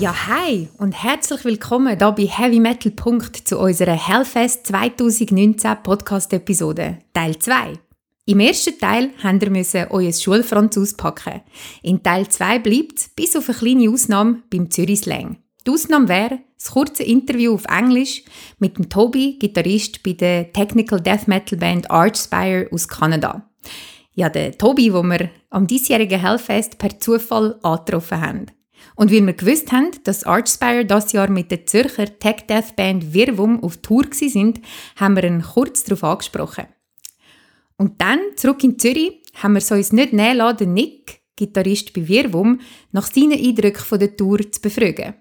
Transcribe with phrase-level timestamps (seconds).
[0.00, 7.00] Ja, hi und herzlich willkommen hier bei Heavy Metal Punkt zu unserer Hellfest 2019 Podcast-Episode,
[7.12, 7.74] Teil 2.
[8.24, 11.42] Im ersten Teil haben wir euer Schulfranz auspacken.
[11.82, 15.36] In Teil 2 bleibt es, bis auf eine kleine Ausnahme, beim Zürich Slang.
[15.66, 18.22] Die Ausnahme wäre das kurze Interview auf Englisch
[18.58, 23.50] mit dem Toby, Gitarrist bei der Technical Death Metal Band Archspire aus Kanada.
[24.14, 28.46] Ja, der Toby, wo wir am diesjährigen Hellfest per Zufall angetroffen haben.
[28.96, 33.14] Und weil wir gewusst haben, dass Archspire das Jahr mit der Zürcher Tech Death Band
[33.14, 34.60] Wirwum auf Tour sind,
[34.96, 36.66] haben wir ihn kurz darauf angesprochen.
[37.76, 42.06] Und dann, zurück in Zürich, haben wir es uns nicht nehmen lassen, Nick, Gitarrist bei
[42.06, 42.60] Wirwum,
[42.92, 45.14] nach seinen Eindrücken von der Tour zu befragen.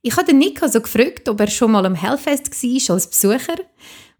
[0.00, 3.58] Ich habe Nick also gefragt, ob er schon mal am Hellfest war als Besucher,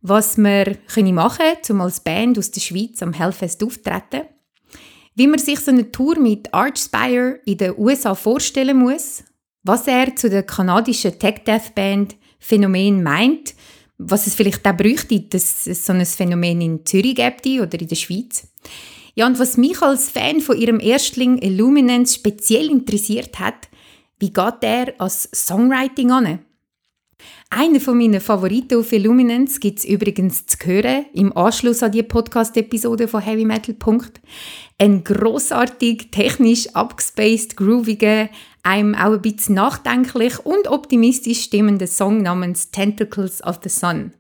[0.03, 0.77] was wir
[1.13, 4.27] machen können, um als Band aus der Schweiz am Hellfest aufzutreten
[5.19, 9.25] wie man sich so eine Tour mit Archspire in den USA vorstellen muss,
[9.65, 13.57] was er zu der kanadischen Tech Death Band Phänomen meint,
[13.99, 17.89] was es vielleicht auch bräuchte, dass es so ein Phänomen in Zürich gibt oder in
[17.89, 18.47] der Schweiz.
[19.17, 23.69] Ja, und was mich als Fan von ihrem Erstling Illuminance speziell interessiert hat,
[24.21, 26.39] wie geht er als Songwriting an?
[27.51, 32.03] Einer von meinen Favoriten auf Illuminance gibt es übrigens zu hören im Anschluss an die
[32.03, 33.75] Podcast-Episode von Heavy Metal.
[34.77, 38.29] Ein grossartig, technisch abgespaced, grooviger,
[38.63, 44.13] einem auch ein bisschen nachdenklich und optimistisch stimmender Song namens Tentacles of the Sun.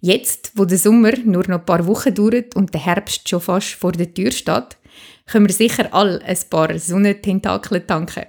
[0.00, 3.74] Jetzt, wo der Sommer nur noch ein paar Wochen dauert und der Herbst schon fast
[3.74, 4.78] vor der Tür steht,
[5.26, 8.24] können wir sicher alle ein paar Sonnententakel tanken.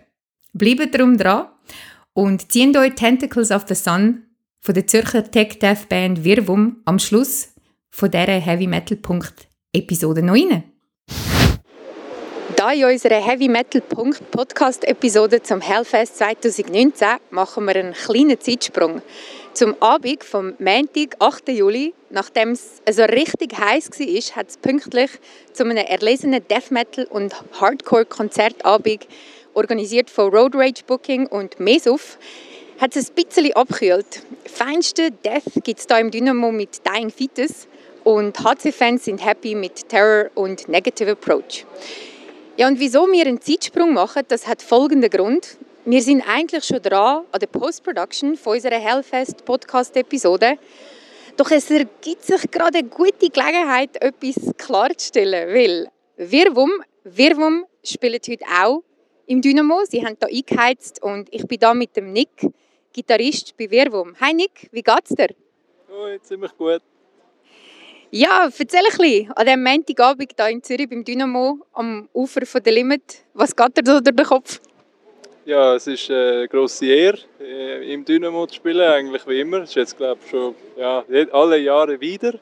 [0.51, 1.47] Bleibt darum dran
[2.13, 4.23] und ziehen euch Tentacles of the Sun
[4.59, 7.49] von der Zürcher Tech Death Band Wirwum am Schluss
[7.89, 10.63] von dieser Heavy Metal Punkt Episode noch rein.
[12.55, 18.37] Da in unserer Heavy Metal Punkt Podcast Episode zum Hellfest 2019 machen wir einen kleinen
[18.37, 19.01] Zeitsprung.
[19.53, 21.49] Zum Abend vom Montag, 8.
[21.49, 25.09] Juli, nachdem es so richtig heiß war, hat es pünktlich
[25.53, 29.07] zu einem erlesenen Death Metal und Hardcore Konzertabend
[29.53, 32.17] organisiert von Road Rage Booking und Mesuf,
[32.79, 34.23] hat es ein bisschen abgekühlt.
[34.45, 37.67] Feinste Death gibt es hier im Dynamo mit Dying Fetus
[38.03, 41.65] und HC-Fans sind happy mit Terror und Negative Approach.
[42.57, 45.57] Ja, und wieso wir einen Zeitsprung machen, das hat folgenden Grund.
[45.85, 50.57] Wir sind eigentlich schon dran an der Post-Production von unserer Hellfest Podcast-Episode.
[51.37, 56.71] Doch es ergibt sich gerade eine gute Gelegenheit, etwas klarzustellen, weil Wirwum,
[57.05, 58.83] Wirwum spielt heute auch
[59.29, 59.83] im Dynamo.
[59.85, 62.47] Sie haben hier eingeheizt und ich bin da mit dem Nick,
[62.91, 64.15] Gitarrist bei Wirwum.
[64.19, 65.29] Hi Nick, wie geht's dir?
[65.87, 66.81] Oh, ziemlich gut.
[68.09, 69.31] Ja, erzähl ein bisschen.
[69.33, 73.23] An diesem Montagabend hier in Zürich beim Dynamo am Ufer von der Limit.
[73.35, 74.59] Was geht dir so durch den Kopf?
[75.45, 79.59] Ja, es ist eine grosse Ehre, äh, im Dynamo zu spielen, eigentlich wie immer.
[79.59, 82.33] Das ist jetzt, glaube ich, schon ja, alle Jahre wieder.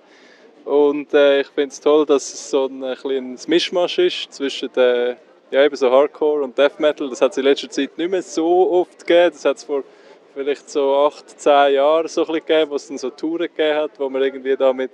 [0.64, 5.18] Und äh, ich finde es toll, dass es so ein, ein Mischmasch ist zwischen den
[5.52, 8.22] ja, eben so Hardcore und Death Metal, das hat es in letzter Zeit nicht mehr
[8.22, 9.32] so oft gegeben.
[9.32, 9.84] Das hat es vor
[10.34, 13.78] vielleicht so acht, zehn Jahren so ein bisschen gegeben, wo es dann so Touren gegeben
[13.78, 14.92] hat, wo man irgendwie da mit,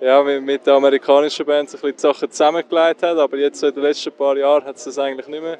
[0.00, 3.18] ja, mit, den amerikanischen Bands ein bisschen die Sachen zusammengelegt hat.
[3.18, 5.58] Aber jetzt so in den letzten paar Jahren hat es das eigentlich nicht mehr.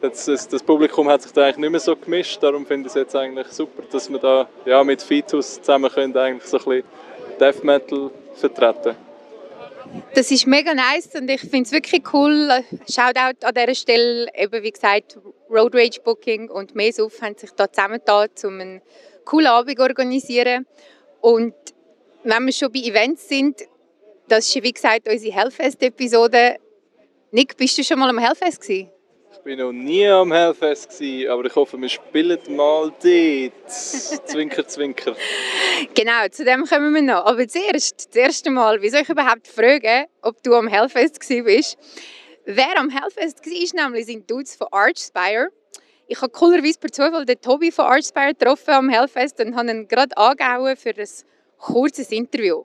[0.00, 2.42] Das, das, Publikum hat sich da eigentlich nicht mehr so gemischt.
[2.42, 6.16] Darum finde ich es jetzt eigentlich super, dass wir da ja, mit Fetus zusammen können
[6.16, 6.84] eigentlich so ein bisschen
[7.38, 9.03] Death Metal vertreten.
[10.14, 12.64] Das ist mega nice und ich finde es wirklich cool.
[12.88, 15.18] Shoutout an dieser Stelle, eben wie gesagt,
[15.50, 18.82] Road Rage Booking und Mesuf haben sich da zusammengetan, um einen
[19.24, 20.66] coolen Abend zu organisieren.
[21.20, 21.54] Und
[22.22, 23.62] wenn wir schon bei Events sind,
[24.28, 26.56] das ist wie gesagt unsere Hellfest-Episode.
[27.30, 28.93] Nick, bist du schon mal am Hellfest gewesen?
[29.36, 33.70] Ich war noch nie am Hellfest, gewesen, aber ich hoffe, wir spielen mal dort.
[33.70, 35.16] zwinker, zwinker.
[35.94, 37.26] Genau, zu dem kommen wir noch.
[37.26, 41.76] Aber zuerst, das erste Mal, wie soll ich überhaupt fragen, ob du am Hellfest bist?
[42.44, 45.48] Wer am Hellfest war, nämlich sind Dudes von Archspire.
[46.06, 49.88] Ich habe coolerweise per Zufall den Tobi von Archspire getroffen am Hellfest und habe ihn
[49.88, 51.08] gerade angehauen für ein
[51.58, 52.64] kurzes Interview.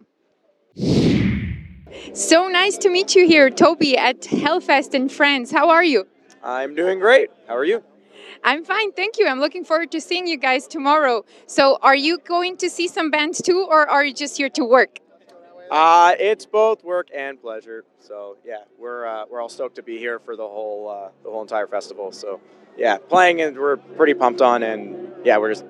[2.13, 5.51] So nice to meet you here, Toby, at Hellfest in France.
[5.51, 6.03] How are you?
[6.43, 7.29] I'm doing great.
[7.47, 7.83] How are you?
[8.43, 9.27] I'm fine, thank you.
[9.27, 11.25] I'm looking forward to seeing you guys tomorrow.
[11.45, 14.63] So, are you going to see some bands too, or are you just here to
[14.63, 14.99] work?
[15.69, 17.83] Uh, it's both work and pleasure.
[17.99, 21.29] So, yeah, we're uh, we're all stoked to be here for the whole uh, the
[21.29, 22.11] whole entire festival.
[22.11, 22.39] So,
[22.77, 25.65] yeah, playing and we're pretty pumped on, and yeah, we're just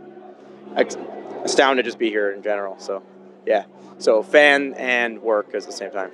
[1.44, 2.78] astounded to just be here in general.
[2.80, 3.04] So,
[3.46, 3.66] yeah,
[3.98, 6.12] so fan and work at the same time.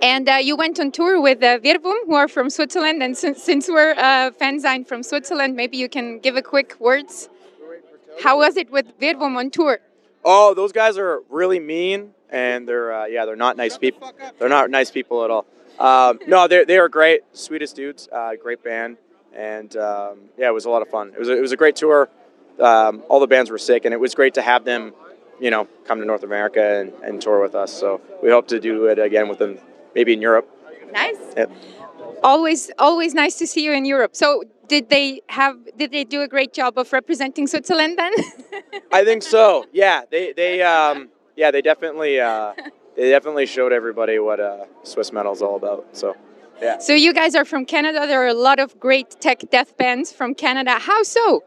[0.00, 3.02] And uh, you went on tour with uh, Virbum, who are from Switzerland.
[3.02, 7.28] And since, since we're uh, fansign from Switzerland, maybe you can give a quick words.
[8.22, 9.80] How was it with Virbum on tour?
[10.24, 14.12] Oh, those guys are really mean, and they're uh, yeah, they're not nice people.
[14.38, 15.46] They're not nice people at all.
[15.78, 18.98] Um, no, they they are great, sweetest dudes, uh, great band,
[19.34, 21.08] and um, yeah, it was a lot of fun.
[21.08, 22.08] It was a, it was a great tour.
[22.60, 24.92] Um, all the bands were sick, and it was great to have them,
[25.42, 27.72] you know, come to North America and, and tour with us.
[27.72, 29.58] So we hope to do it again with them,
[29.92, 30.48] maybe in Europe.
[30.92, 31.16] Nice.
[31.36, 31.50] Yep.
[32.22, 34.14] Always, always nice to see you in Europe.
[34.14, 35.56] So, did they have?
[35.76, 38.12] Did they do a great job of representing Switzerland then?
[38.92, 39.66] I think so.
[39.72, 42.52] Yeah, they they um, yeah they definitely uh,
[42.96, 45.84] they definitely showed everybody what uh, Swiss metal is all about.
[45.92, 46.14] So
[46.62, 46.78] yeah.
[46.78, 48.06] So you guys are from Canada.
[48.06, 50.78] There are a lot of great tech death bands from Canada.
[50.78, 51.42] How so?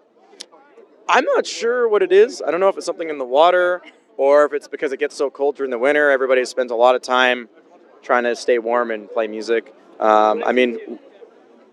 [1.08, 2.42] I'm not sure what it is.
[2.46, 3.82] I don't know if it's something in the water
[4.18, 6.10] or if it's because it gets so cold during the winter.
[6.10, 7.50] Everybody spends a lot of time
[8.02, 9.74] trying to stay warm and play music.
[10.00, 11.00] Um, I mean,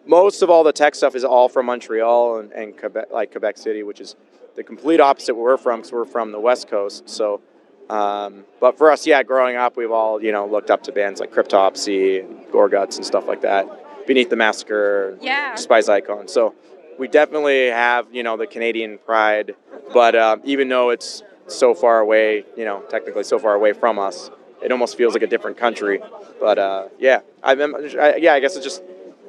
[0.06, 3.56] most of all the tech stuff is all from Montreal and, and Quebec, like Quebec
[3.58, 4.16] City, which is
[4.56, 7.08] the complete opposite where we're from because we're from the West Coast.
[7.08, 7.40] So,
[7.88, 11.20] um, but for us, yeah, growing up, we've all you know looked up to bands
[11.20, 14.06] like Cryptopsy, and Gorguts, and stuff like that.
[14.06, 15.54] Beneath the Massacre, Yeah.
[15.54, 16.26] Spice Icon.
[16.28, 16.54] So
[16.98, 19.54] we definitely have you know the Canadian pride,
[19.92, 23.98] but um, even though it's so far away, you know, technically so far away from
[23.98, 24.30] us,
[24.62, 26.00] it almost feels like a different country.
[26.40, 28.82] But uh, yeah, I, I yeah, I guess it's just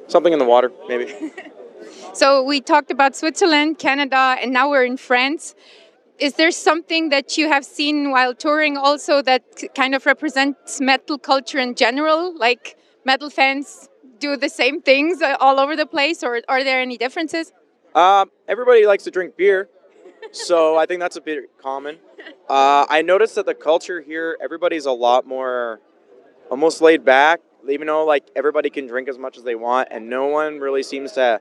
[0.08, 1.12] something in the water, maybe.
[2.14, 5.56] So we talked about Switzerland, Canada, and now we're in France.
[6.20, 9.42] Is there something that you have seen while touring also that
[9.74, 12.32] kind of represents metal culture in general?
[12.38, 13.88] Like metal fans
[14.18, 17.52] do the same things all over the place, or are there any differences?
[17.94, 19.68] Um, everybody likes to drink beer,
[20.32, 21.98] so I think that's a bit common.
[22.48, 25.80] Uh, I noticed that the culture here, everybody's a lot more
[26.50, 30.08] almost laid back, even though like everybody can drink as much as they want, and
[30.08, 31.40] no one really seems to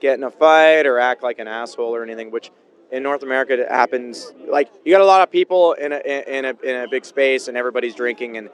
[0.00, 2.30] get in a fight or act like an asshole or anything.
[2.30, 2.50] Which
[2.92, 4.32] in North America it happens.
[4.46, 7.48] Like you got a lot of people in a in a in a big space,
[7.48, 8.50] and everybody's drinking, and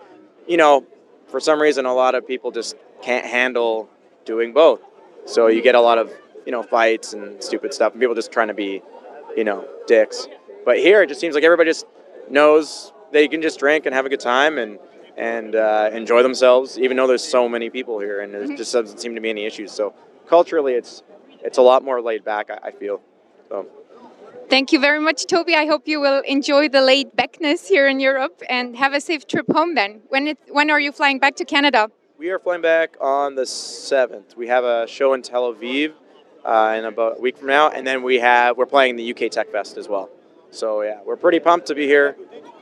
[0.46, 0.86] you know,
[1.30, 3.88] for some reason, a lot of people just can't handle
[4.24, 4.80] doing both.
[5.26, 6.12] So you get a lot of
[6.46, 8.82] you know fights and stupid stuff, and people just trying to be
[9.36, 10.28] you know dicks.
[10.64, 11.86] But here, it just seems like everybody just
[12.28, 14.78] knows they can just drink and have a good time and
[15.16, 18.98] and uh, enjoy themselves, even though there's so many people here, and there just doesn't
[18.98, 19.70] seem to be any issues.
[19.72, 19.94] So
[20.26, 21.02] culturally, it's
[21.42, 22.50] it's a lot more laid back.
[22.50, 23.00] I, I feel.
[23.48, 23.66] So
[24.50, 25.54] Thank you very much, Toby.
[25.54, 29.26] I hope you will enjoy the late backness here in Europe and have a safe
[29.26, 30.02] trip home then.
[30.08, 31.88] When, it, when are you flying back to Canada?
[32.20, 34.36] we are flying back on the seventh.
[34.36, 35.94] We have a show in Tel Aviv
[36.44, 39.30] uh, in about a week from now, and then we have we're playing the UK
[39.30, 40.10] Tech Fest as well.
[40.50, 42.18] So yeah, we're pretty pumped to be here,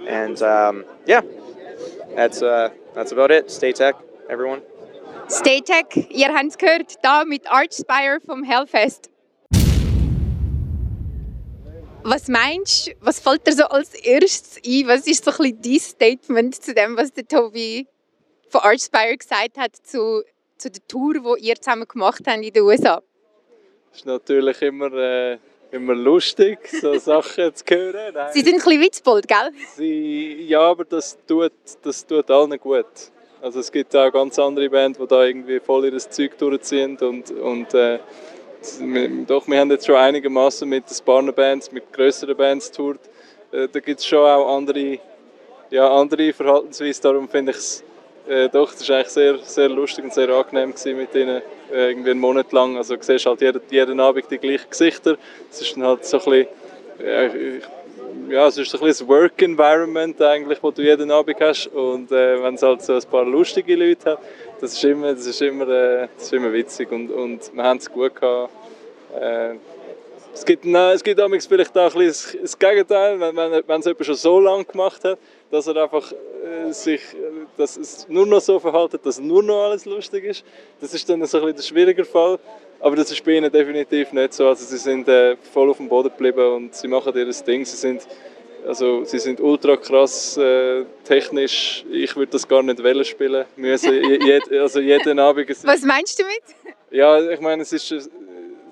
[0.06, 1.22] and um, yeah,
[2.14, 3.50] that's uh, that's about it.
[3.50, 3.96] Stay tech,
[4.30, 4.62] everyone.
[5.26, 9.10] Staytech, ihr habt gehört, da mit Archspire vom Hellfest.
[12.04, 14.86] Was meinst du, was fällt dir so als erstes ein?
[14.86, 17.86] Was ist so ein dein Statement zu dem, was der Tobi
[18.48, 20.22] von Archspire gesagt hat, zu,
[20.56, 23.02] zu der Tour, die ihr zusammen gemacht habt in den USA?
[23.98, 25.38] ist natürlich immer, äh,
[25.70, 28.14] immer lustig, so Sachen zu hören.
[28.14, 28.30] Nein.
[28.32, 29.50] Sie sind ein bisschen witzbold, gell?
[29.74, 31.52] Sie, ja, aber das tut,
[31.82, 32.86] das tut allen gut.
[33.40, 37.30] Also es gibt auch ganz andere Bands, die da irgendwie voll ihr Zeug durchziehen und,
[37.30, 37.98] und äh,
[39.26, 43.00] doch, wir haben jetzt schon einigermaßen mit paar Bands, mit größeren Bands tourt.
[43.52, 44.98] Äh, da gibt es schon auch andere,
[45.70, 47.84] ja, andere Verhaltensweisen, darum finde ich es
[48.28, 51.40] äh, doch, das war eigentlich sehr, sehr lustig und sehr angenehm gewesen mit ihnen,
[51.72, 52.76] äh, irgendwie einen Monat lang.
[52.76, 55.16] Also du siehst halt jeden, jeden Abend die gleichen Gesichter.
[55.50, 56.46] Es ist dann halt so ein bisschen,
[57.02, 57.62] ja, ich,
[58.28, 61.68] ja, es ist ein bisschen das Work-Environment eigentlich, das du jeden Abend hast.
[61.68, 64.18] Und äh, wenn es halt so ein paar lustige Leute hat,
[64.60, 67.78] das ist immer, das ist immer, äh, das ist immer witzig und, und wir haben
[67.78, 68.52] es gut gehabt.
[69.18, 69.54] Äh,
[70.34, 73.86] es gibt, nein, es gibt vielleicht auch ein bisschen das Gegenteil, wenn, wenn, wenn es
[73.86, 75.18] jemand schon so lange gemacht hat,
[75.50, 77.00] dass er einfach äh, sich,
[77.56, 80.44] dass es nur noch so verhaltet, dass nur noch alles lustig ist.
[80.80, 82.38] Das ist dann so ein bisschen der schwierige Fall.
[82.80, 84.46] Aber das ist bei ihnen definitiv nicht so.
[84.46, 87.64] Also sie sind äh, voll auf dem Boden geblieben und sie machen ihr Ding.
[87.64, 88.06] Sie sind,
[88.66, 91.84] also, sie sind ultra krass äh, technisch.
[91.90, 93.92] Ich würde das gar nicht wollen spielen müssen.
[93.92, 95.48] Je, also jeden Abend.
[95.64, 96.42] Was meinst du damit?
[96.90, 98.00] ja, ich meine, es ist äh,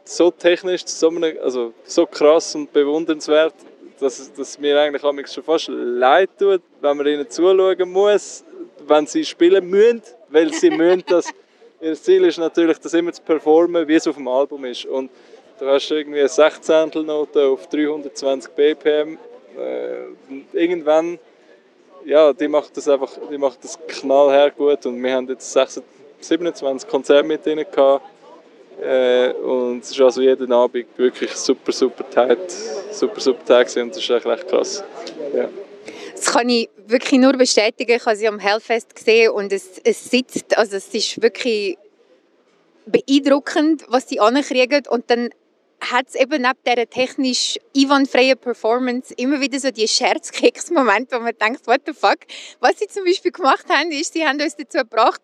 [0.04, 3.54] so technisch, so, eine- also so krass und bewundernswert,
[4.00, 8.44] dass, es- dass mir eigentlich manchmal schon fast leid tut, wenn man ihnen zuschauen muss,
[8.86, 11.28] wenn sie spielen müssen, weil sie müssen das.
[11.80, 14.86] Ihr Ziel ist natürlich, das immer zu performen, wie es auf dem Album ist.
[14.86, 15.10] Und
[15.60, 19.18] du hast irgendwie eine 16 Note auf 320 BPM.
[19.56, 21.18] Äh, irgendwann
[22.06, 25.82] ja, die macht das einfach, die macht das knallher gut und wir haben jetzt 26,
[26.20, 28.04] 27 Konzerte mit ihnen gehabt.
[28.80, 32.52] Äh, und es ist also jeden Abend wirklich super, super tight,
[32.92, 34.84] super, super tight und das ist echt, echt krass.
[35.34, 35.48] Ja.
[36.14, 37.96] Das kann ich wirklich nur bestätigen.
[37.96, 41.76] Ich habe sie am Hellfest gesehen und es, es sitzt, also es ist wirklich
[42.86, 45.30] beeindruckend, was sie ankriegen und dann
[45.80, 51.34] hat es eben neben dieser technisch einwandfreien Performance immer wieder so die Scherzkeks-Momente, wo man
[51.40, 52.18] denkt, what the fuck.
[52.60, 55.22] Was sie zum Beispiel gemacht haben, ist, sie haben uns dazu gebracht,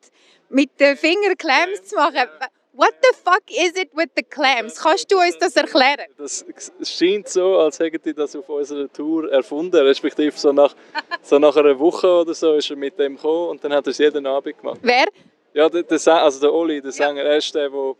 [0.48, 2.28] mit den Fingern Clams zu machen.
[2.74, 4.80] What the fuck is it with the clams?
[4.80, 6.06] Kannst du uns das erklären?
[6.16, 6.42] Das
[6.84, 9.76] scheint so, als hätten die das auf unserer Tour erfunden.
[9.76, 10.74] Respektive so nach,
[11.20, 13.90] so nach einer Woche oder so ist er mit dem gekommen und dann hat er
[13.90, 14.78] es jeden Abend gemacht.
[14.80, 15.04] Wer?
[15.52, 17.94] Ja, der, der, also der Oli, der Sänger, er ist der, der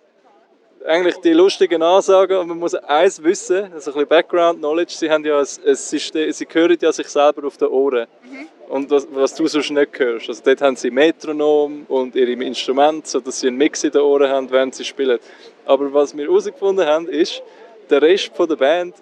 [0.87, 5.11] eigentlich die lustigen Ansagen und man muss eins wissen, also ein bisschen Background Knowledge, sie
[5.11, 8.49] haben ja ein, ein System, sie hören ja sich selber auf den Ohren mhm.
[8.69, 10.29] und was, was, du sonst nicht hörst.
[10.29, 14.29] Also dort haben sie Metronom und ihre Instrumente, sodass sie einen Mix in den Ohren
[14.29, 15.19] haben, während sie spielen.
[15.65, 17.43] Aber was wir herausgefunden haben, ist,
[17.91, 18.95] der Rest der Band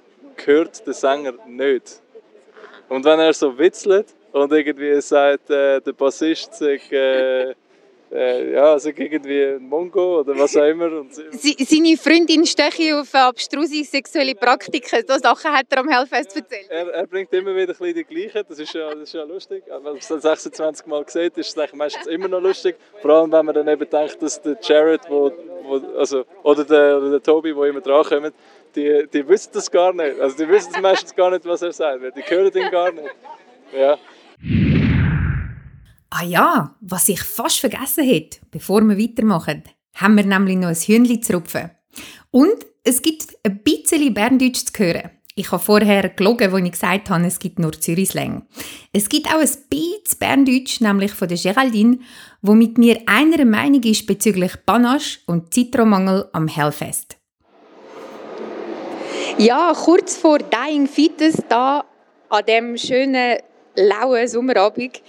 [0.45, 2.01] hört den Sänger nicht.
[2.89, 7.55] Und wenn er so witzelt und irgendwie sagt, äh, der Bassist sagt, äh,
[8.13, 10.87] äh, ja, also irgendwie ein Mongo oder was auch immer.
[10.87, 15.05] Und Seine Freundin steche auf abstruse sexuelle Praktiken.
[15.07, 16.67] So Sachen hat er am Hellfest erzählt.
[16.69, 18.43] Er, er bringt immer wieder ein die gleichen.
[18.49, 19.63] Das ist ja, das ist ja lustig.
[19.69, 22.77] Wenn man es 26 Mal sieht, ist es meistens immer noch lustig.
[23.01, 25.31] Vor allem, wenn man dann eben denkt, dass der Jared wo,
[25.63, 28.33] wo, also, oder, der, oder der Tobi, die immer drankommen,
[28.75, 30.19] die, die wissen das gar nicht.
[30.19, 32.01] Also die wissen meistens gar nicht, was er sagt.
[32.17, 33.15] Die hören ihn gar nicht.
[33.73, 33.97] Ja.
[36.13, 39.63] Ah ja, was ich fast vergessen hätte, bevor wir weitermachen,
[39.95, 41.71] haben wir nämlich noch ein Hühnchen zu rupfen.
[42.33, 45.11] Und es gibt ein bisschen Berndeutsch zu hören.
[45.37, 48.45] Ich habe vorher gelogen, als ich gesagt habe, es gibt nur Zürich-Slang.
[48.93, 52.01] Es gibt auch ein bisschen Berndeutsch, nämlich von der Geraldine,
[52.43, 57.17] wo mit mir einer Meinung ist bezüglich Panache und Zitromangel am Hellfest.
[59.39, 61.85] Ja, kurz vor Dying Fetus, da
[62.29, 63.39] an dem schönen,
[63.77, 65.01] lauen Sommerabend,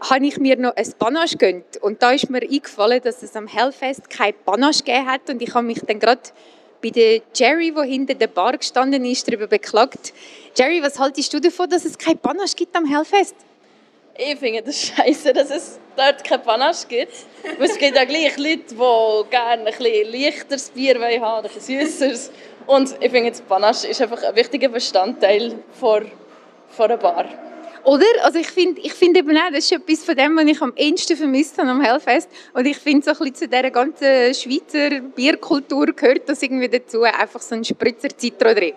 [0.00, 3.46] habe ich mir noch ein Panache gönnt und da ist mir eingefallen, dass es am
[3.46, 6.22] Hellfest kein Panache gegeben hat und ich habe mich dann gerade
[6.82, 10.12] bei der Jerry, wo hinter der Bar gestanden ist, darüber beklagt.
[10.56, 13.34] Jerry, was haltest du davon, dass es kein Panache gibt am Hellfest?
[14.18, 17.12] Ich finde das scheiße, dass es dort kein Panache gibt.
[17.58, 21.52] Weil es gibt ja gleich Leute, die gerne ein bisschen leichteres Bier haben wollen, ein
[21.52, 22.30] bisschen süßeres.
[22.66, 26.10] Und ich finde, das Panache ist einfach ein wichtiger Bestandteil von,
[26.78, 27.26] einer Bar.
[27.86, 28.04] Oder?
[28.22, 30.72] Also ich finde ich find eben auch, das ist etwas von dem, was ich am
[30.74, 32.28] ehesten vermisst habe am Hellfest.
[32.52, 37.04] Und ich finde so ein bisschen zu dieser ganzen Schweizer Bierkultur gehört das irgendwie dazu,
[37.04, 38.72] einfach so ein Spritzer Zitro drin.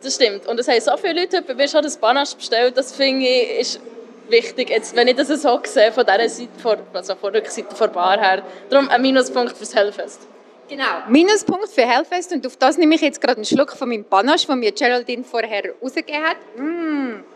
[0.00, 0.46] Das stimmt.
[0.46, 3.58] Und es haben so viele Leute bei mir schon das Panache bestellt, das finde ich
[3.58, 3.80] ist
[4.28, 4.70] wichtig.
[4.70, 7.88] Jetzt, wenn ich das so sehe, von dieser Seite, von, also von der Rückseite der
[7.88, 10.20] Bar her, darum ein Minuspunkt fürs Hellfest.
[10.68, 10.84] Genau.
[11.08, 14.46] Minuspunkt für Hellfest und auf das nehme ich jetzt gerade einen Schluck von meinem Panache,
[14.46, 16.36] den mir Geraldine vorher rausgegeben hat.
[16.56, 17.33] Mmh.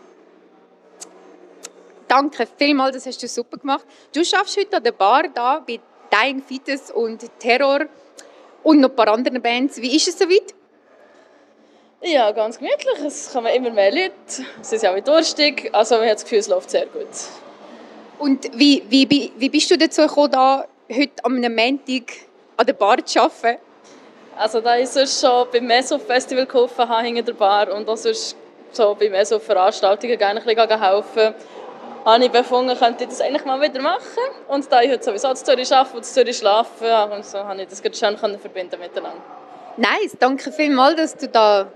[2.09, 3.85] Danke vielmals, das hast du super gemacht.
[4.15, 5.79] Du schaffst heute an der Bar da bei
[6.11, 7.81] Dying Fetus und Terror
[8.63, 9.79] und noch ein paar anderen Bands.
[9.79, 10.55] Wie ist es soweit?
[12.01, 12.99] Ja, ganz gemütlich.
[13.05, 14.13] Es kommen immer mehr Leute.
[14.59, 15.69] Es ist ja auch durstig.
[15.71, 17.07] Also man hat das Gefühl, es läuft sehr gut.
[18.17, 22.11] Und wie, wie, wie bist du dazu gekommen, da heute am Montag
[22.57, 23.59] an der Bar zu arbeiten?
[24.35, 28.35] Also da ist es schon beim Meso Festival geholfen, hinter der Bar und das ist
[28.71, 31.35] so bei Meso Veranstaltungen gerne ein bisschen helfen
[32.13, 34.23] habe ich befunden, könnte ich das eigentlich mal wieder machen.
[34.47, 37.61] Und da ich heute sowieso zu Zürich arbeite und zu Zürich schlafe, und so habe
[37.61, 39.21] ich das schön verbinden miteinander.
[39.77, 41.71] Nice, danke vielmals, dass du da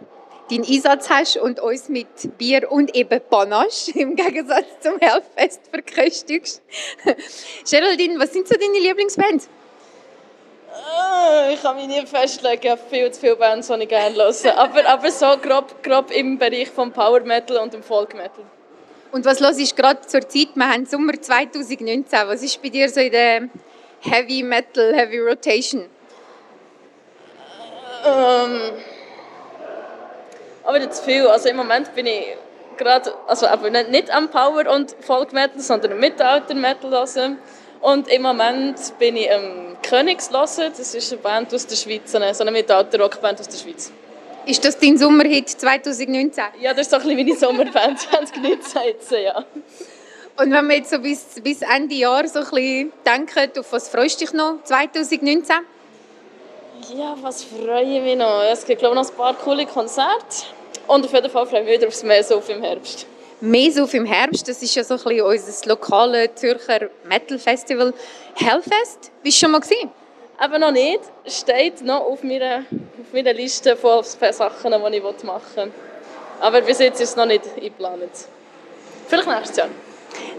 [0.49, 6.61] deinen Einsatz hast und uns mit Bier und eben Panache im Gegensatz zum Hellfest verköstigst.
[7.69, 9.47] Geraldine, was sind so deine Lieblingsbands?
[10.73, 14.15] Ah, ich kann mich nie festlegen, ich habe viel zu viele Bands, die ich gerne
[14.15, 14.57] höre.
[14.57, 18.43] Aber, aber so grob, grob im Bereich vom Power Metal und dem Folk Metal.
[19.13, 20.55] Und was los ist gerade zur Zeit?
[20.55, 22.05] Wir haben Sommer 2019.
[22.25, 23.47] Was ist bei dir so in der
[24.01, 25.85] Heavy Metal, Heavy Rotation?
[28.03, 28.71] Ähm,
[30.63, 31.27] aber nicht zu viel.
[31.27, 32.35] Also im Moment bin ich
[32.75, 33.45] gerade, also
[33.91, 37.37] nicht am Power und Folk Metal, sondern am Mittelalter Metal hören.
[37.81, 40.73] Und im Moment bin ich am Königs hören.
[40.75, 43.91] Das ist eine Band aus der Schweiz, so eine Mittelalter Rockband aus der Schweiz.
[44.45, 46.43] Ist das dein Sommerhit 2019?
[46.59, 49.45] Ja, das ist so ein bisschen meine Sommerband 2019 jetzt, ja.
[50.35, 53.87] Und wenn wir jetzt so bis, bis Ende Jahr so ein bisschen denken, auf was
[53.87, 55.55] freust du dich noch 2019?
[56.97, 58.43] Ja, was freue ich mich noch?
[58.51, 60.45] Es gibt glaube ich noch ein paar coole Konzerte.
[60.87, 63.05] Und auf jeden Fall freue ich mich wieder aufs so im Herbst.
[63.39, 64.47] mehr so auf im Herbst.
[64.49, 67.93] Das ist ja so ein bisschen unser lokales Zürcher Metal Festival.
[68.35, 69.89] Hellfest, bist du schon mal gesehen?
[70.43, 70.99] Aber noch nicht.
[71.25, 72.65] Steht noch auf meiner,
[72.99, 75.71] auf meiner Liste von Sachen, die ich machen will.
[76.41, 78.11] Aber bis jetzt ist es noch nicht eingeplant.
[79.07, 79.69] Vielleicht nächstes Jahr.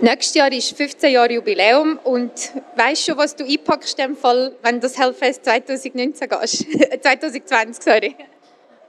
[0.03, 2.33] Nächstes Jahr ist 15 Jahre Jubiläum und
[2.77, 6.67] weißt schon, was du einpackst in dem Fall, wenn das Hellfest 2019 gehst?
[7.03, 8.15] 2020, sorry.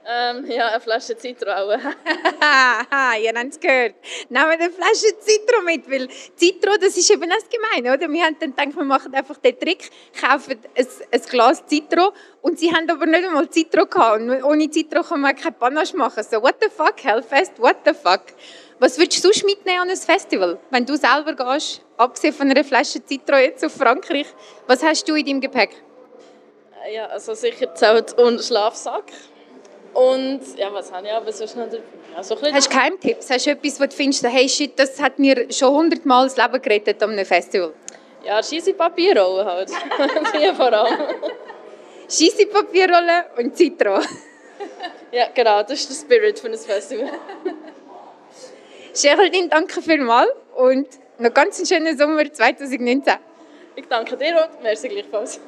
[0.07, 3.95] Ähm, ja, eine Flasche Zitro Haha, ihr habt es gehört.
[4.29, 8.07] Nehmen wir eine Flasche Zitro mit, weil Zitro, das ist eben das Gemeine, oder?
[8.07, 9.89] Wir haben dann gedacht, wir machen einfach den Trick,
[10.21, 14.21] kaufen ein, ein Glas Zitro und sie haben aber nicht einmal Zitro gehabt.
[14.21, 16.23] Und ohne Zitro kann man kein Panache machen.
[16.23, 18.25] So, what the fuck, Hellfest, what the fuck?
[18.77, 22.63] Was würdest du sonst mitnehmen an ein Festival, wenn du selber gehst, abgesehen von einer
[22.63, 24.27] Flasche Zitro jetzt auf Frankreich?
[24.67, 25.71] Was hast du in deinem Gepäck?
[26.93, 29.05] Ja, also sicher Zelt und Schlafsack.
[29.95, 31.27] Und ja, was habe ich aber?
[31.27, 33.29] Ja, so ein Hast du Geheimtipps?
[33.29, 36.61] Hast du etwas, wo du findest, hey shit, das hat mir schon hundertmal das Leben
[36.61, 37.73] gerettet an einem Festival?
[38.25, 39.69] Ja, scheisse Papierrollen halt.
[40.33, 40.97] Die vor allem.
[42.09, 43.99] Scheisse Papierrollen und Zitro.
[45.13, 47.09] ja, genau, das ist der Spirit von einem Festival.
[49.01, 50.87] Geraldine, danke vielmals und
[51.19, 53.13] noch ganz einen schönen Sommer 2019.
[53.77, 55.39] Ich danke dir und merci gleichfalls.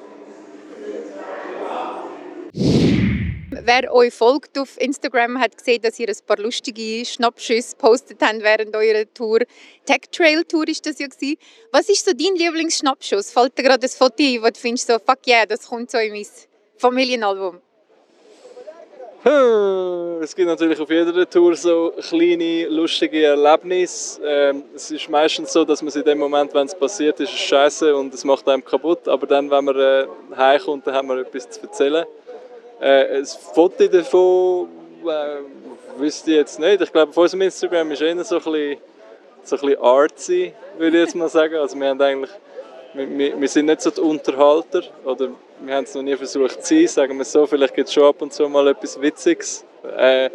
[3.63, 8.41] Wer euch folgt auf Instagram, hat gesehen, dass ihr ein paar lustige Schnappschüsse postet habt
[8.41, 9.39] während eurer Tour.
[9.85, 11.37] Tech Trail Tour ist das ja gewesen.
[11.71, 13.31] Was ist so dein Lieblingsschnappschuss?
[13.31, 15.97] Fällt dir gerade ein Foto ein, wo du findest, so, fuck yeah, das kommt so
[15.97, 16.25] in mein
[16.77, 17.61] Familienalbum?
[20.21, 24.21] Es gibt natürlich auf jeder Tour so kleine, lustige Erlebnisse.
[24.23, 27.39] Ähm, es ist meistens so, dass man in dem Moment, wenn es passiert ist, ist
[27.39, 29.07] scheiße und es macht einem kaputt.
[29.07, 32.05] Aber dann, wenn man äh, heimkommt, dann haben wir etwas zu erzählen.
[32.79, 34.67] Äh, ein Foto davon
[35.03, 36.81] äh, wüsste ich jetzt nicht.
[36.81, 38.77] Ich glaube, auf unserem Instagram ist eher so ein bisschen,
[39.43, 41.55] so ein artsy, würde ich jetzt mal sagen.
[41.55, 42.31] Also wir, haben eigentlich,
[42.93, 45.29] wir, wir sind nicht so die Unterhalter, oder
[45.59, 47.47] wir haben es noch nie versucht zu sein, sagen wir so.
[47.47, 49.65] Vielleicht gibt es schon ab und zu mal etwas Witziges.
[49.97, 50.29] Äh,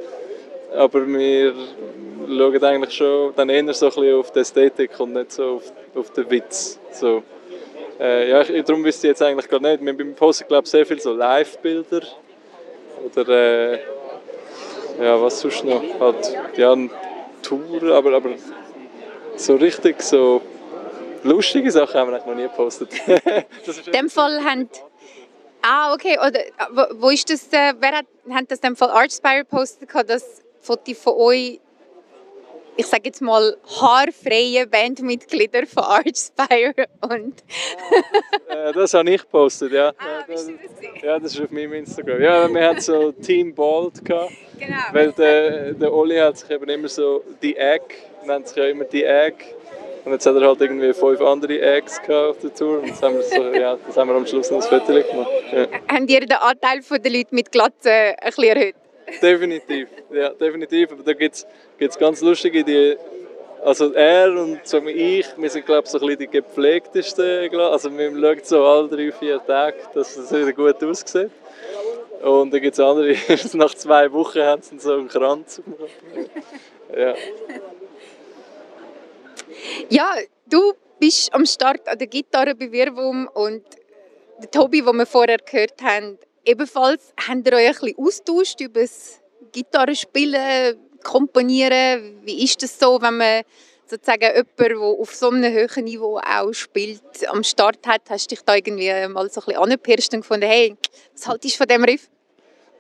[0.75, 1.55] aber wir
[2.27, 5.73] schauen eigentlich schon dann eher so ein bisschen auf die Ästhetik und nicht so auf,
[5.95, 6.79] auf den Witz.
[6.93, 7.23] So.
[8.01, 9.85] Äh, ja, ich, darum wüsste ich jetzt eigentlich gar nicht.
[9.85, 12.01] Wir posten, glaube ich, sehr viel so Live-Bilder
[13.05, 13.79] oder äh,
[15.01, 15.83] ja, was sonst noch?
[16.01, 16.91] Halt, ja, eine
[17.43, 18.31] Tour, aber, aber
[19.37, 20.41] so richtig so
[21.23, 22.91] lustige Sachen haben wir noch nie gepostet.
[23.07, 24.69] in dem Fall haben
[25.63, 26.19] Ah, okay.
[26.19, 26.41] Oder
[26.73, 27.47] wo, wo ist das?
[27.53, 29.89] Äh, wer hat, hat das in dem Fall Artspire gepostet?
[30.09, 31.61] Das Foto von euch
[32.77, 36.87] ich sage jetzt mal, haarfreie Bandmitglieder von Archspire.
[37.01, 37.43] Und
[38.49, 39.93] ja, äh, das habe ich gepostet, ja.
[39.99, 42.23] Ah, das, das ja, das ist auf meinem Instagram.
[42.23, 44.05] Ja, wir hatten so Team Bald.
[44.05, 44.77] Gehabt, genau.
[44.93, 48.85] Weil der, der Oli hat sich eben immer so die Egg, nennt sich ja immer
[48.85, 49.45] die Egg.
[50.05, 53.15] Und jetzt hat er halt irgendwie fünf andere Eggs auf der Tour und das haben
[53.15, 55.31] wir, so, ja, das haben wir am Schluss noch ein Foto gemacht.
[55.53, 55.67] Ja.
[55.89, 58.75] Habt ihr den Anteil der Leute mit Glatze ein bisschen erhöht?
[59.21, 60.93] Definitiv, ja, definitiv.
[60.93, 61.45] Aber da gibt
[61.79, 62.97] es ganz lustige, die,
[63.65, 67.55] also er und so ich, wir sind glaube ich so ein bisschen die gepflegtesten.
[67.57, 71.31] Also wir schauen so alle drei, vier Tage, dass es wieder gut aussieht.
[72.23, 73.17] Und dann gibt es andere,
[73.55, 75.61] nach zwei Wochen haben sie so einen Kranz.
[76.97, 77.15] ja.
[79.89, 80.15] ja,
[80.47, 83.65] du bist am Start an der Gitarrenbewerbung und
[84.41, 89.21] der Tobi, den wir vorher gehört haben, Ebenfalls habt ihr euch ein austauscht über das
[89.53, 92.21] Gitarrespielen, Komponieren.
[92.25, 93.43] Wie ist das so, wenn man
[93.87, 98.03] sozusagen jemanden, der auf so einem hohen Niveau auch spielt, am Start hat?
[98.09, 99.57] Hast du dich da irgendwie mal so ein bisschen
[100.15, 100.77] und gefunden, hey,
[101.13, 102.09] was haltest du von diesem Riff?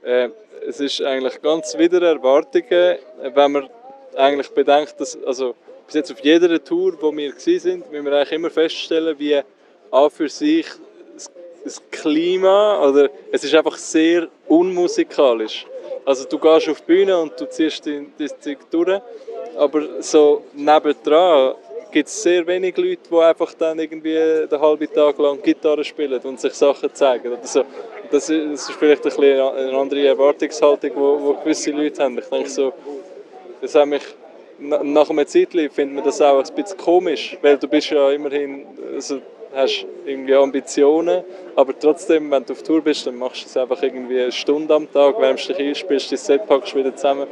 [0.05, 0.29] Äh,
[0.67, 2.99] es ist eigentlich ganz wieder Erwartungen,
[3.35, 3.69] wenn man
[4.17, 5.55] eigentlich bedenkt, dass also
[5.87, 9.41] bis jetzt auf jeder Tour, wo wir waren, müssen wir eigentlich immer feststellen, wie
[9.91, 10.67] an für sich
[11.91, 15.67] Klima, oder es ist einfach sehr unmusikalisch.
[16.05, 19.01] Also du gehst auf die Bühne und du ziehst das Zeug durch,
[19.57, 21.55] aber so nebendran
[21.93, 24.15] gibt es sehr wenige Leute, die einfach dann irgendwie
[24.51, 27.37] den halben Tag lang Gitarre spielen und sich Sachen zeigen.
[27.41, 27.65] Also,
[28.11, 32.19] das, ist, das ist vielleicht ein eine andere Erwartungshaltung, die gewisse Leute haben.
[32.19, 32.73] Ich denke so,
[33.61, 34.03] das hat mich
[34.59, 38.67] nach einem Zeitpunkt findet man das auch ein bisschen komisch, weil du bist ja immerhin,
[38.95, 39.21] also
[39.55, 41.23] hast irgendwie Ambitionen,
[41.57, 44.75] aber trotzdem, wenn du auf Tour bist, dann machst du es einfach irgendwie eine Stunde
[44.75, 47.27] am Tag, wärmst dich ein, spielst dein Set, packst wieder zusammen.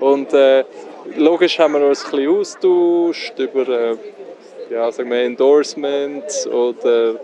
[0.00, 0.64] Und äh,
[1.16, 3.96] logisch haben wir uns ein bisschen austauscht über äh,
[4.70, 7.16] ja, sagen wir Endorsements oder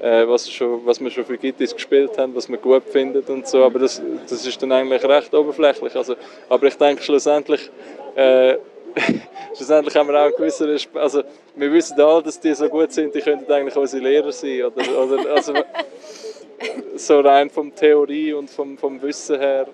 [0.00, 3.46] äh, was, schon, was wir schon für Gitarre gespielt haben, was wir gut finden und
[3.46, 5.94] so, aber das, das ist dann eigentlich recht oberflächlich.
[5.96, 6.16] Also,
[6.48, 7.70] aber ich denke schlussendlich,
[8.14, 8.56] äh,
[9.56, 10.76] schlussendlich haben wir auch einen gewissen.
[10.94, 11.22] Also,
[11.56, 14.62] wir wissen alle, dass die so gut sind, die könnten eigentlich unsere Lehrer sein.
[14.64, 15.52] Oder, oder, also,
[16.96, 19.66] so rein vom Theorie und vom, vom Wissen her.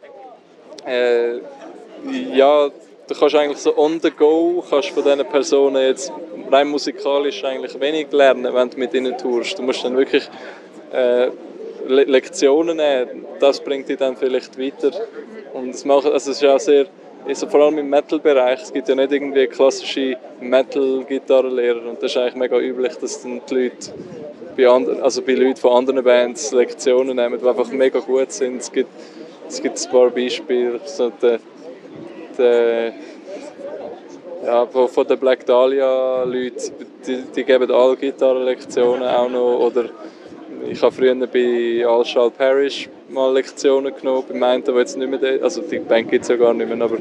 [0.87, 1.39] Äh,
[2.33, 6.13] ja, du kannst eigentlich so on the go kannst von diesen Personen jetzt
[6.51, 9.59] rein musikalisch eigentlich wenig lernen, wenn du mit ihnen tourst.
[9.59, 10.29] Du musst dann wirklich
[10.93, 11.31] äh,
[11.87, 13.27] Le Lektionen nehmen.
[13.41, 14.91] Das bringt dich dann vielleicht weiter.
[15.53, 16.87] Und es macht, also es ist auch sehr
[17.27, 22.17] also vor allem im Metal-Bereich, es gibt ja nicht irgendwie klassische Metal-Gitarrenlehrer und das ist
[22.17, 23.93] eigentlich mega üblich, dass dann die Leute
[24.57, 28.59] bei, anderen, also bei Leuten von anderen Bands Lektionen nehmen, die einfach mega gut sind.
[28.59, 28.91] Es gibt,
[29.49, 31.39] es gibt ein paar Beispiele, so der,
[32.37, 32.93] der
[34.45, 36.73] ja, von den Black Dahlia Leuten,
[37.07, 39.91] die, die geben alle Gitarrenlektionen auch noch oder
[40.67, 45.11] ich habe früher bei All Shall Parish mal Lektionen genommen, beim einen, der jetzt nicht
[45.11, 46.99] mehr also die Band gibt es ja gar nicht mehr, aber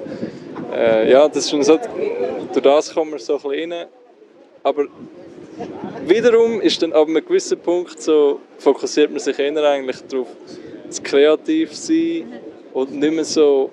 [0.73, 3.87] äh, ja, das ist schon so, durch das kommen wir so ein bisschen rein,
[4.63, 4.85] aber
[6.05, 10.27] wiederum ist dann ab einem gewissen Punkt so, fokussiert man sich eher eigentlich darauf,
[10.89, 12.31] zu kreativ sein
[12.73, 13.71] und nicht mehr so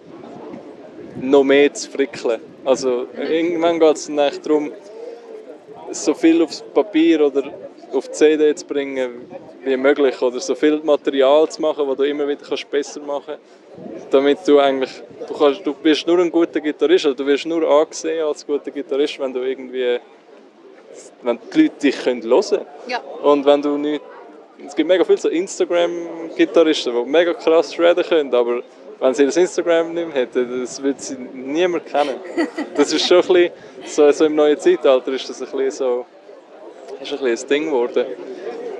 [1.20, 2.40] noch mehr zu frickeln.
[2.64, 4.72] Also irgendwann geht es dann darum,
[5.90, 7.52] so viel aufs Papier oder
[7.92, 9.10] auf die CD zu bringen
[9.64, 13.36] wie möglich oder so viel Material zu machen, das du immer wieder kannst besser machen
[13.36, 14.90] kannst, damit du eigentlich,
[15.26, 18.70] du, kannst, du bist nur ein guter Gitarrist, oder du wirst nur angesehen als guter
[18.70, 19.98] Gitarrist, wenn du irgendwie,
[21.22, 22.66] wenn die Leute dich hören können.
[22.86, 23.00] Ja.
[23.22, 24.02] Und wenn du nicht,
[24.66, 28.62] es gibt mega viele so Instagram-Gitarristen, die mega krass shredden können, aber
[29.00, 32.16] wenn sie das Instagram nicht mehr hätten, das würde sie niemand kennen.
[32.74, 33.50] Das ist schon ein bisschen,
[33.86, 36.06] so, so im neuen Zeitalter ist das ein bisschen so,
[37.00, 38.06] ist ein, bisschen ein Ding geworden.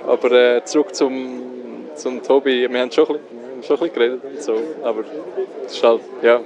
[0.07, 3.19] Aber äh, zurück zum, zum Tobi, wir haben schon ein
[3.59, 5.03] bisschen, schon ein bisschen geredet und so, aber
[5.65, 6.41] es ist halt, ja,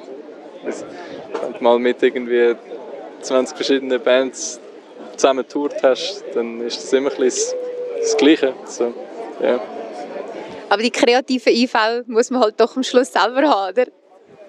[0.63, 2.55] wenn du mal mit irgendwie
[3.21, 4.59] 20 verschiedenen Bands
[5.15, 7.57] zusammen tourt hast, dann ist das immer ein bisschen
[7.99, 8.53] das, Gleiche.
[8.65, 8.93] So,
[9.41, 9.59] ja.
[10.69, 13.87] Aber die kreativen Einfälle muss man halt doch am Schluss selber haben, oder?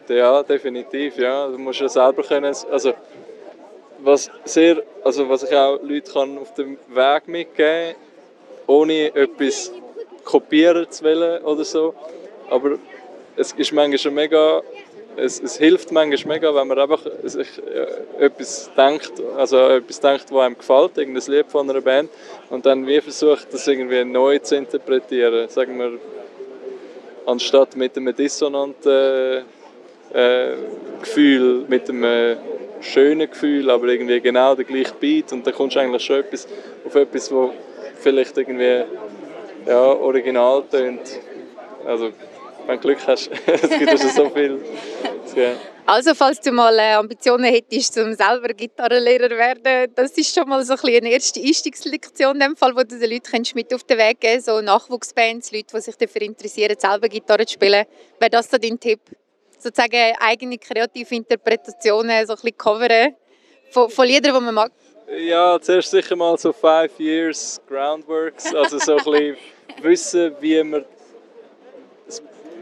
[0.09, 1.18] Ja, definitiv.
[1.18, 1.49] Ja.
[1.49, 2.55] Du musst ja selber können.
[2.70, 2.92] Also,
[3.99, 8.10] was, sehr, also was ich auch Leuten auf dem Weg mitgeben kann,
[8.66, 9.73] ohne etwas
[10.25, 11.94] kopieren zu wollen oder so.
[12.49, 12.79] Aber
[13.37, 14.62] es ist manchmal mega
[15.16, 20.27] es, es, hilft manchmal mega, wenn man einfach sich äh, etwas denkt, also etwas denkt,
[20.31, 22.11] was einem gefällt, irgendein Lied von einer Band,
[22.49, 25.49] und dann wie versucht, das irgendwie neu zu interpretieren.
[25.49, 25.99] Sagen wir,
[27.27, 29.44] anstatt mit einem dissonanten
[30.12, 30.53] äh,
[31.01, 32.37] Gefühl, mit einem
[32.81, 36.46] schönen Gefühl, aber irgendwie genau der gleiche Beat, und dann kommst du eigentlich schon etwas,
[36.85, 37.53] auf etwas, wo
[38.01, 38.85] vielleicht irgendwie
[39.67, 41.21] ja, original tönt.
[41.85, 42.13] Also
[42.67, 43.31] wenn du Glück hast.
[43.47, 44.61] es gibt schon so viel.
[45.87, 50.49] Also falls du mal äh, Ambitionen hättest, um selber Gitarrenlehrer zu werden, das ist schon
[50.49, 53.85] mal so ein eine erste Einstiegslektion, in dem Fall, wo du den Leuten mit auf
[53.85, 57.87] den Weg geben so Nachwuchsbands, Leute, die sich dafür interessieren, selber Gitarre zu spielen.
[58.19, 59.01] Wäre das so dein Tipp?
[59.59, 63.15] Sozusagen eigene kreative Interpretationen, so ein bisschen coveren
[63.71, 64.73] von, von Liedern, die man mag?
[65.18, 69.37] Ja, zuerst sicher mal so five years Groundworks, also so ein bisschen
[69.83, 70.85] wissen, wie man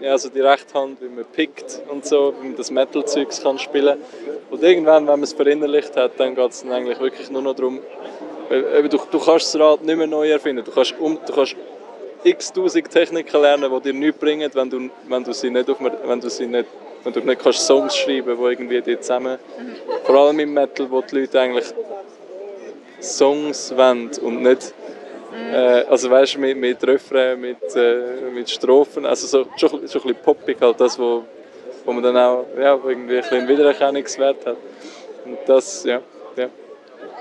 [0.01, 3.99] ja, also die Rechthand, wie man pickt und so, wie man das Metal-Zeugs kann spielen.
[4.49, 7.55] Und irgendwann, wenn man es verinnerlicht hat, dann geht es dann eigentlich wirklich nur noch
[7.55, 7.81] darum,
[8.49, 10.65] du, du kannst das Rad nicht mehr neu erfinden.
[10.65, 11.55] Du kannst, um, du kannst
[12.25, 15.79] x tausend Techniken lernen, die dir nichts bringen, wenn du, wenn du sie nicht auf,
[15.81, 16.67] wenn du sie nicht
[17.05, 19.39] wenn du nicht kannst Songs schreiben kannst, die irgendwie die zusammen,
[20.05, 21.73] vor allem im Metal, wo die Leute eigentlich
[23.01, 24.75] Songs wollen und nicht
[25.53, 29.83] äh, also weißt mit, mit Refrain, mit, äh, mit Strophen, also so, schon, schon ein
[29.83, 31.25] bisschen poppig halt, das, wo,
[31.85, 34.57] wo man dann auch ja, irgendwie ein einen Wiedererkennungswert hat.
[35.25, 36.01] Und das, ja,
[36.37, 36.49] ja.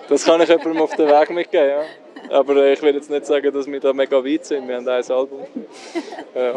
[0.07, 1.83] Das kann ich jemandem auf den Weg mitgeben, ja.
[2.29, 4.87] Aber äh, ich will jetzt nicht sagen, dass wir da mega weit sind, wir haben
[4.87, 5.45] ein Album.
[6.33, 6.51] äh,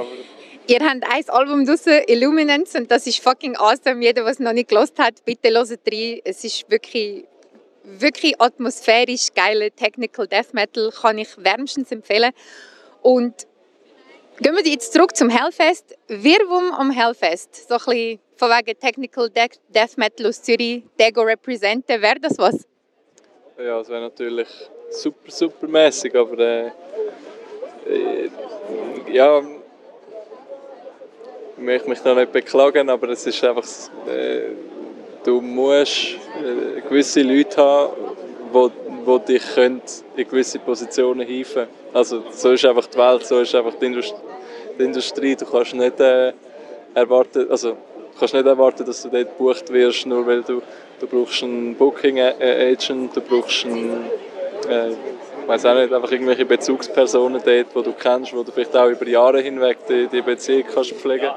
[0.67, 4.03] Ihr habt ein Album draussen, Illuminance, und das ist fucking awesome.
[4.03, 6.21] Jeder, der es noch nicht gelost hat, bitte hört rein.
[6.25, 7.25] Es ist wirklich
[7.85, 12.33] wirklich atmosphärisch geile Technical Death Metal kann ich wärmstens empfehlen.
[13.03, 13.47] Und
[14.41, 15.97] gehen wir jetzt zurück zum Hellfest.
[16.09, 22.01] Wirbum am Hellfest, so ein bisschen von wegen Technical Death Metal aus Zürich, Dego representen,
[22.01, 22.67] wäre das was?
[23.59, 24.49] Ja, das wäre natürlich
[24.91, 26.67] super, super mäßig, aber äh,
[27.87, 28.31] äh,
[29.13, 29.43] ja,
[31.57, 33.67] ich möchte mich da nicht beklagen, aber es ist einfach
[34.09, 34.53] äh,
[35.25, 37.93] du musst äh, gewisse Leute haben,
[38.55, 39.81] die, dich in
[40.17, 44.19] gewisse Positionen hieven Also so ist einfach die Welt, so ist einfach die Industrie.
[44.79, 45.37] Die Industrie.
[45.37, 46.33] Du kannst nicht äh,
[46.95, 47.77] erwarten, also
[48.21, 50.63] kannst nicht erwarten, dass du dort gebucht wirst, nur weil du,
[51.01, 54.07] du brauchst einen Booking-Agent, du brauchst einen,
[54.69, 54.91] äh,
[55.43, 58.89] ich weiß auch nicht, einfach irgendwelche Bezugspersonen dort, die du kennst, wo du vielleicht auch
[58.89, 61.31] über Jahre hinweg die, die Beziehung kannst pflegen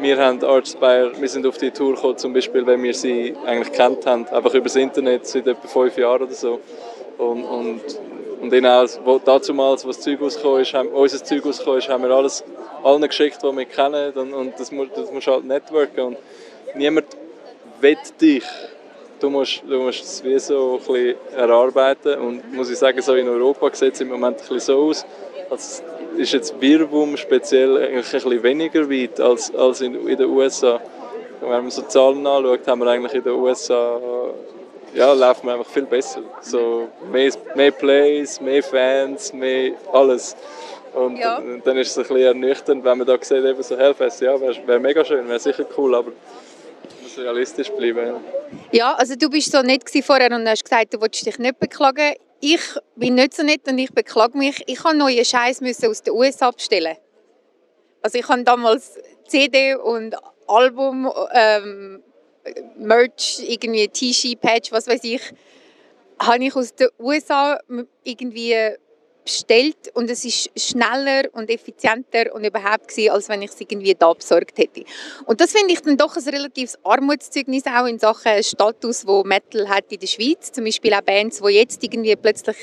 [0.00, 3.72] Wir haben Artspire, wir sind auf die Tour gekommen, zum Beispiel, wenn wir sie eigentlich
[3.72, 6.60] kennt haben, einfach über das Internet seit etwa fünf Jahren oder so.
[7.18, 7.80] Und, und,
[8.40, 11.88] und dann auch, wo, damals, als das Zeug rausgekommen ist, haben, unser Zeug rausgekommen ist,
[11.88, 12.44] haben wir alles
[12.84, 14.12] allen geschickt, die wir kennen.
[14.12, 16.00] Und, und das, muss, das musst halt networken.
[16.00, 16.16] Und
[16.76, 17.06] niemand
[17.80, 18.44] will dich.
[19.20, 22.18] Du musst, du musst es wie so ein bisschen erarbeiten.
[22.20, 25.06] Und muss ich sagen, so in Europa sieht es im Moment ein bisschen so aus,
[25.50, 25.82] als
[26.16, 30.80] ist jetzt Wirbum speziell eigentlich ein bisschen weniger weit als, als in, in den USA.
[31.40, 34.00] Wenn man so Zahlen anschaut, haben wir eigentlich in den USA
[34.94, 36.22] ja, laufen wir einfach viel besser.
[36.40, 40.36] So, mehr, mehr Plays, mehr Fans, mehr alles.
[40.94, 41.40] Und ja.
[41.64, 44.56] dann ist es ein bisschen ernüchternd, wenn man da sieht, eben so Hellfest, ja, wäre
[44.66, 46.12] wär mega schön, wäre sicher cool, aber
[47.18, 48.16] realistisch bleiben.
[48.72, 48.94] Ja.
[48.94, 52.14] also du bist so nett vorher und hast gesagt, du wolltest dich nicht beklagen.
[52.40, 52.60] Ich
[52.96, 54.62] bin nicht so nett und ich beklage mich.
[54.66, 56.96] Ich habe neue Scheiß aus den USA bestellen.
[58.00, 60.14] Also ich habe damals CD und
[60.46, 62.02] Album ähm,
[62.76, 65.20] Merch, irgendwie T-Shirt, Patch, was weiß ich,
[66.20, 67.58] habe ich aus den USA
[68.04, 68.54] irgendwie
[69.28, 73.94] bestellt und es ist schneller und effizienter und überhaupt gewesen, als wenn ich es irgendwie
[73.94, 74.84] da besorgt hätte.
[75.26, 79.68] Und das finde ich dann doch ein relatives Armutszeugnis auch in Sachen Status, wo Metal
[79.68, 80.50] hat in der Schweiz.
[80.50, 82.56] Zum Beispiel auch Bands, wo jetzt irgendwie plötzlich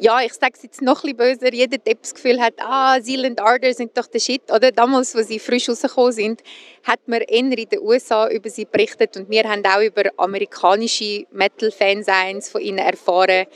[0.00, 3.00] ja, ich sage es jetzt noch ein bisschen böser, jeder, der das Gefühl hat, ah,
[3.00, 4.72] Zealand Ardor sind doch der Shit, oder?
[4.72, 6.42] Damals, als sie frisch rausgekommen sind,
[6.82, 11.26] hat man eher in den USA über sie berichtet und wir haben auch über amerikanische
[11.30, 13.46] Metal-Fansigns von ihnen erfahren.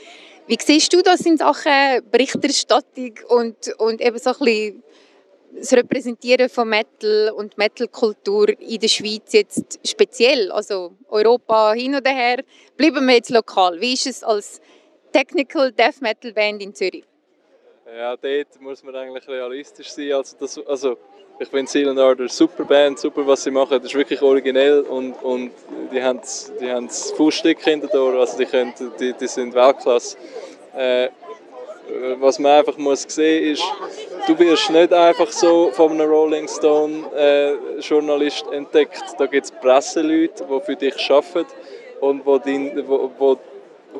[0.49, 4.83] Wie siehst du das in Sachen Berichterstattung und, und eben so ein bisschen
[5.51, 12.07] das Repräsentieren von Metal und Metal-Kultur in der Schweiz jetzt speziell, also Europa hin und
[12.07, 12.43] her,
[12.75, 13.79] bleiben wir jetzt lokal.
[13.79, 14.59] Wie ist es als
[15.11, 17.05] Technical Death Metal Band in Zürich?
[17.85, 20.13] Ja, dort muss man eigentlich realistisch sein.
[20.13, 20.97] Also, das, also
[21.39, 23.79] ich finde Silent Art eine super Band, super was sie machen.
[23.81, 25.51] Das ist wirklich originell und, und
[25.91, 26.19] die haben
[26.59, 30.17] die haben das Fußstück hinter da, also die, können, die, die sind Weltklasse.
[30.75, 31.09] Äh,
[32.19, 33.63] was man einfach muss sehen ist,
[34.27, 39.01] du wirst nicht einfach so von einem Rolling Stone äh, Journalist entdeckt.
[39.17, 41.47] Da gibt es Presseleute, die für dich arbeiten
[42.01, 43.39] und wo, die, wo, wo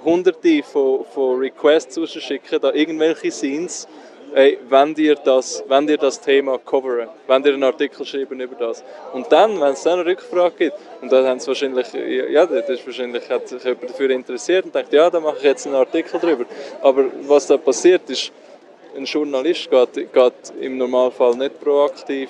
[0.04, 3.88] hunderte von, von Requests rausschicken an irgendwelche Scenes,
[4.33, 8.55] ey, wenn dir das, wenn dir das Thema coveren, wenn dir einen Artikel schreiben über
[8.55, 8.83] das.
[9.13, 12.69] Und dann, wenn es dann eine Rückfrage gibt, und dann haben sie wahrscheinlich, ja, das
[12.69, 15.75] ist wahrscheinlich, hat sich jemand dafür interessiert und denkt, ja, dann mache ich jetzt einen
[15.75, 16.45] Artikel darüber.
[16.81, 18.31] Aber was da passiert ist,
[18.95, 22.29] ein Journalist geht, geht im Normalfall nicht proaktiv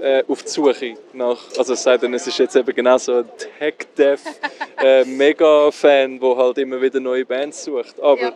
[0.00, 3.18] äh, auf die Suche nach, also es sei denn, es ist jetzt eben genau so
[3.18, 4.20] ein Tech-Dev
[4.82, 8.00] äh, Mega-Fan, der halt immer wieder neue Bands sucht.
[8.00, 8.32] Aber ja.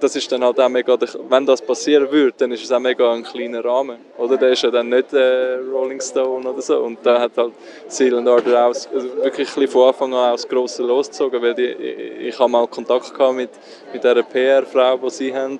[0.00, 0.96] Das ist dann halt auch mega,
[1.28, 3.98] wenn das passieren würde, dann ist es auch mega ein kleiner Rahmen.
[4.18, 6.78] Oder der ist ja dann nicht äh, Rolling Stone oder so.
[6.80, 7.52] Und da hat halt
[7.88, 12.38] Seal Order aus, also wirklich von Anfang an aus Grosse losgezogen, weil die, ich, ich
[12.38, 13.50] habe mal Kontakt gehabt mit,
[13.92, 15.58] mit dieser PR-Frau, die sie haben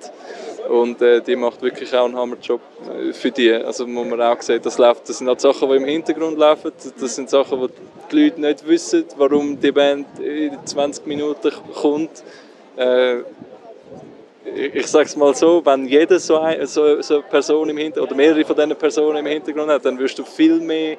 [0.69, 2.59] und äh, die macht wirklich auch einen Hammerjob
[2.89, 3.51] äh, für die.
[3.51, 6.71] Also muss man auch sehen, das, läuft, das sind halt Sachen, die im Hintergrund laufen.
[6.99, 7.67] Das sind Sachen, die
[8.11, 12.23] die Leute nicht wissen, warum die Band in 20 Minuten kommt.
[12.75, 13.17] Äh,
[14.55, 18.11] ich sage es mal so, wenn jeder so, ein, so, so eine Person im Hintergrund
[18.11, 20.97] oder mehrere von diesen Personen im Hintergrund hat, dann wirst du viel mehr,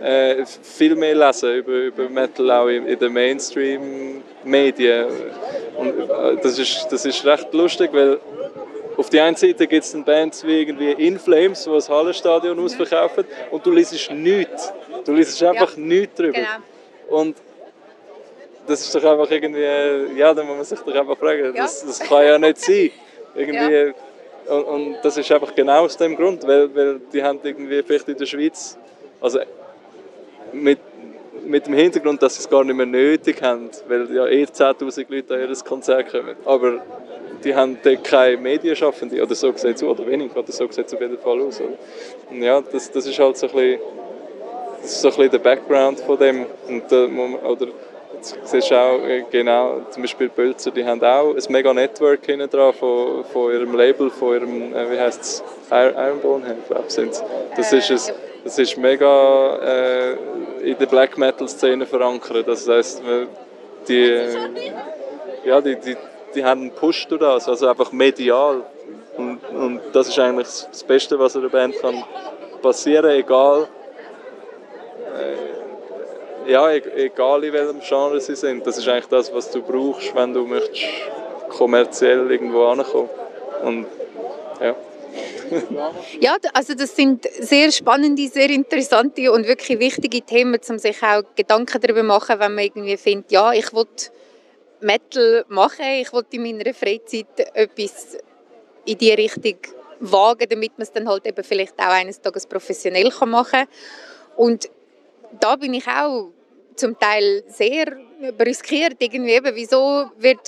[0.00, 5.06] äh, viel mehr lesen über, über Metal auch in, in den Mainstream-Medien.
[5.76, 8.18] Und äh, das ist, das ist recht lustig, weil
[8.96, 13.24] auf der einen Seite gibt es Bands wie irgendwie In Flames, die das Hallenstadion ausverkaufen
[13.50, 14.72] und du liest nichts.
[15.04, 15.82] Du liest einfach ja.
[15.82, 16.38] nichts darüber.
[16.38, 17.20] Genau.
[17.20, 17.36] Und
[18.68, 21.62] das ist doch einfach irgendwie, ja, da muss man sich doch einfach fragen, ja.
[21.62, 22.90] das, das kann ja nicht sein.
[23.34, 24.54] Irgendwie, ja.
[24.54, 28.08] und, und, das ist einfach genau aus dem Grund, weil, weil die haben irgendwie vielleicht
[28.08, 28.76] in der Schweiz,
[29.20, 29.40] also
[30.52, 30.78] mit,
[31.44, 35.06] mit dem Hintergrund, dass sie es gar nicht mehr nötig haben, weil ja eh 10'000
[35.08, 36.36] Leute an ihr Konzert kommen.
[36.44, 36.80] Aber
[37.44, 40.94] die haben dort keine Medienschaffende, oder so sieht es oder wenig, oder so sieht es
[40.94, 41.60] auf jeden Fall aus.
[41.60, 42.36] Oder?
[42.36, 43.80] ja, das, das ist halt so ein bisschen,
[44.82, 46.46] das ist so ein bisschen der Background von dem.
[46.68, 47.68] Und, oder,
[48.20, 52.48] siehst du auch äh, genau, zum Beispiel Bölzer, die haben auch ein mega Network hinten
[52.48, 57.22] dran von, von ihrem Label, von ihrem, äh, wie heißt es, Ironbone, ich glaube, sind
[57.56, 60.16] Das ist, ein, das ist mega äh,
[60.62, 62.48] in der Black Metal Szene verankert.
[62.48, 63.02] Das heißt,
[63.88, 64.20] die,
[65.44, 65.96] ja, die, die,
[66.34, 68.62] die haben einen Push durch das, also einfach medial.
[69.16, 72.04] Und, und das ist eigentlich das Beste, was einer Band kann
[72.62, 73.68] passieren, egal.
[75.16, 75.57] Äh,
[76.48, 80.14] ja, e-, egal in welchem Genre sie sind, das ist eigentlich das, was du brauchst,
[80.14, 80.84] wenn du möchtest
[81.50, 83.10] kommerziell irgendwo ankommen.
[83.62, 83.86] Und
[84.60, 84.74] ja.
[86.20, 91.22] ja, also das sind sehr spannende, sehr interessante und wirklich wichtige Themen, um sich auch
[91.34, 93.86] Gedanken darüber zu machen, wenn man irgendwie findet, ja, ich will
[94.80, 98.18] Metal machen, ich will in meiner Freizeit etwas
[98.84, 99.56] in die Richtung
[100.00, 103.66] wagen, damit man es dann halt eben vielleicht auch eines Tages professionell machen kann.
[104.36, 104.70] Und
[105.40, 106.30] da bin ich auch
[106.78, 107.96] zum Teil sehr
[108.40, 110.40] riskiert irgendwie eben, wieso wird,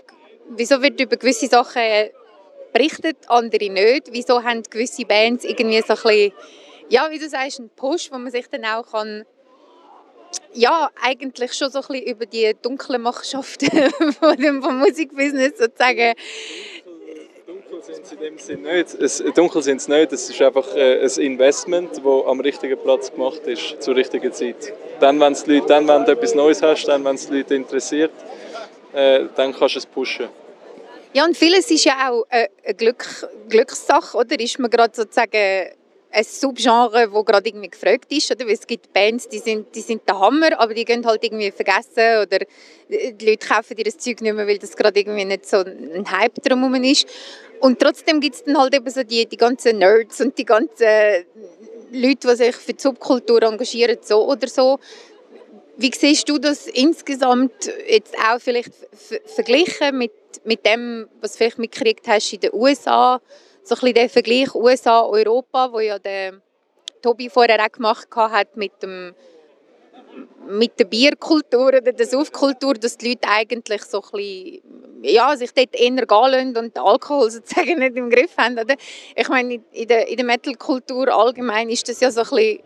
[0.50, 1.82] wieso wird über gewisse Sachen
[2.72, 6.32] berichtet, andere nicht, wieso haben gewisse Bands irgendwie so ein bisschen,
[6.88, 9.24] ja, wie du sagst, einen Push, wo man sich dann auch kann
[10.52, 13.90] ja, eigentlich schon so ein bisschen über die dunklen Machenschaften
[14.62, 16.14] vom Musikbusiness sozusagen
[19.34, 20.12] dunkel sind sie nicht.
[20.12, 24.72] Es, ist einfach äh, ein Investment, das am richtigen Platz gemacht ist, zur richtigen Zeit.
[25.00, 28.12] Dann, wenn, Leute, dann, wenn du etwas Neues hast, dann, wenn es die Leute interessiert,
[28.92, 30.28] äh, dann kannst du es pushen.
[31.12, 34.38] Ja, und vieles ist ja auch eine Glück, Glückssache, oder?
[34.38, 35.70] Ist man gerade sozusagen
[36.12, 38.30] ein Subgenre, das gerade irgendwie gefragt ist.
[38.30, 38.46] Oder?
[38.46, 41.50] Weil es gibt Bands, die sind, die sind der Hammer, aber die gehen halt irgendwie
[41.50, 42.38] vergessen oder
[42.88, 46.10] die Leute kaufen ihr das Zeug nicht mehr, weil das gerade irgendwie nicht so ein
[46.10, 47.06] Hype drumherum ist.
[47.60, 51.24] Und trotzdem gibt es dann halt eben so die, die ganzen Nerds und die ganzen
[51.92, 54.78] Leute, die sich für die Subkultur engagieren, so oder so.
[55.76, 58.72] Wie siehst du das insgesamt jetzt auch vielleicht
[59.26, 60.12] verglichen mit,
[60.44, 63.20] mit dem, was du vielleicht mitgekriegt hast in den USA?
[63.62, 66.40] So ein bisschen der Vergleich USA-Europa, wo ja der
[67.02, 69.14] Tobi vorher auch gemacht hat mit dem
[70.48, 74.62] mit der Bierkultur oder der Saufkultur, dass die Leute eigentlich so ein bisschen,
[75.02, 78.58] ja, sich dort eher gehen und den Alkohol sozusagen nicht im Griff haben.
[78.58, 78.74] Oder?
[79.14, 82.60] Ich meine, in der, in der Metal-Kultur allgemein ist das ja so ein bisschen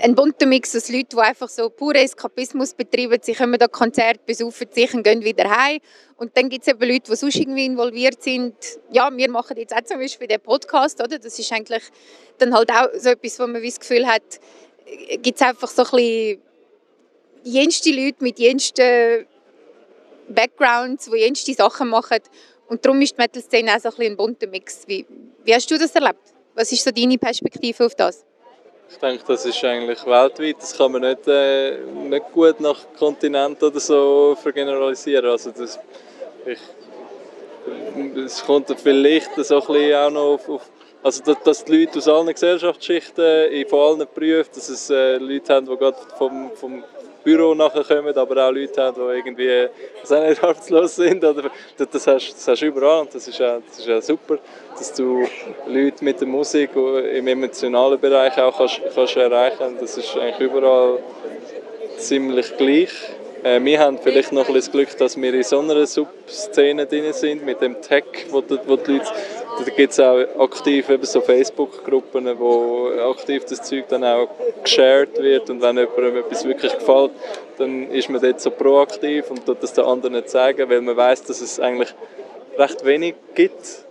[0.00, 3.18] ein bunter Mix aus Leuten, die einfach so pure Eskapismus betreiben.
[3.22, 5.78] Sie kommen da Konzert, besaufen sich und gehen wieder heim.
[6.16, 8.54] Und dann gibt es eben Leute, die sonst irgendwie involviert sind.
[8.90, 11.18] Ja, wir machen jetzt auch zum Beispiel den Podcast, oder?
[11.18, 11.82] Das ist eigentlich
[12.38, 14.22] dann halt auch so etwas, wo man das Gefühl hat,
[15.22, 16.42] gibt es einfach so ein bisschen
[17.42, 19.26] jenste Leute mit jensten
[20.28, 22.18] Backgrounds, die jenste Sachen machen.
[22.68, 24.82] Und darum ist die Metal-Szene auch so ein, bisschen ein bunter Mix.
[24.86, 25.06] Wie,
[25.44, 26.34] wie hast du das erlebt?
[26.54, 28.24] Was ist so deine Perspektive auf das?
[28.88, 30.56] Ich denke, das ist eigentlich weltweit.
[30.60, 35.30] Das kann man nicht, äh, nicht gut nach Kontinent oder so vergeneralisieren.
[35.30, 35.78] Also das,
[36.46, 36.58] ich,
[38.24, 40.70] es kommt vielleicht so ein bisschen auch noch auf, auf
[41.02, 45.54] also dass, dass, die Leute aus allen Gesellschaftsschichten, von allen Berufen, dass es äh, Leute
[45.54, 46.82] haben, die gerade vom, vom
[47.26, 49.68] Büro nachher kommen, aber auch Leute haben, die irgendwie
[50.08, 51.24] nicht arbeitslos sind.
[51.24, 54.38] Oder, das, hast, das hast du überall und das ist, auch, das ist auch super,
[54.78, 55.26] dass du
[55.66, 61.00] Leute mit der Musik im emotionalen Bereich auch kannst, kannst erreichen Das ist eigentlich überall
[61.98, 62.92] ziemlich gleich.
[63.42, 66.86] Äh, wir haben vielleicht noch ein bisschen das Glück, dass wir in so einer Subszene
[66.86, 69.10] drin sind, mit dem Tech, wo die, wo die Leute
[69.64, 74.28] da gibt es auch aktiv eben so Facebook-Gruppen, wo aktiv das Zeug dann auch
[74.62, 77.12] geshared wird und wenn jemandem etwas wirklich gefällt,
[77.58, 81.24] dann ist man dort so proaktiv und tut das den anderen zeigen, weil man weiß,
[81.24, 81.94] dass es eigentlich
[82.58, 83.86] recht wenig gibt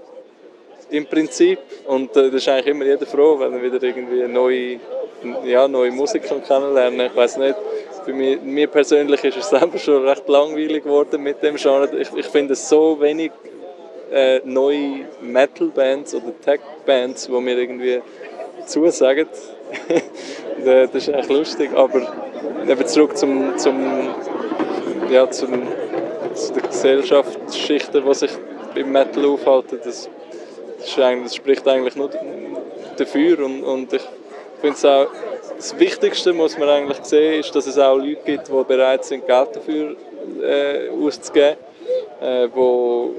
[0.90, 4.80] im Prinzip und äh, das ist eigentlich immer jeder froh, wenn er wieder irgendwie neue,
[5.44, 7.56] ja, neue Musik kennenlernen Ich weiß nicht,
[8.06, 11.90] für mich, mir persönlich ist es selber schon recht langweilig geworden mit dem Genre.
[12.00, 13.32] Ich, ich finde es so wenig
[14.12, 18.02] äh, neue Metal-Bands oder Tech-Bands, die mir irgendwie
[18.66, 19.28] zusagen.
[20.66, 22.02] das ist echt lustig, aber
[22.68, 24.10] eben zurück zum, zum,
[25.10, 25.64] ja, zum,
[26.34, 28.32] zu den Gesellschaftsschichten, die sich
[28.76, 30.10] im Metal aufhalten, das,
[30.80, 32.10] das, das spricht eigentlich nur
[32.98, 34.02] dafür und, und ich
[34.62, 35.08] finde es auch
[35.56, 39.26] das Wichtigste muss man eigentlich sehen, ist, dass es auch Leute gibt, die bereit sind,
[39.26, 39.96] Geld dafür
[40.44, 41.56] äh, auszugeben,
[42.22, 43.12] äh, wo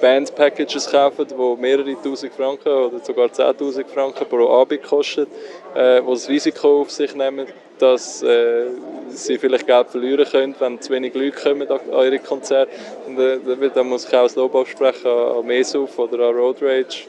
[0.00, 5.26] Band-Packages kaufen, die mehrere tausend Franken oder sogar 10.000 Franken pro Abend kosten,
[5.74, 7.46] äh, die das Risiko auf sich nehmen,
[7.78, 8.66] dass äh,
[9.10, 12.72] sie vielleicht Geld verlieren können, wenn zu wenig Leute kommen an, ihre Konzerte.
[13.06, 16.62] Und äh, da muss ich auch das Lob aussprechen an, an Mesuf oder an Road
[16.62, 17.06] Rage.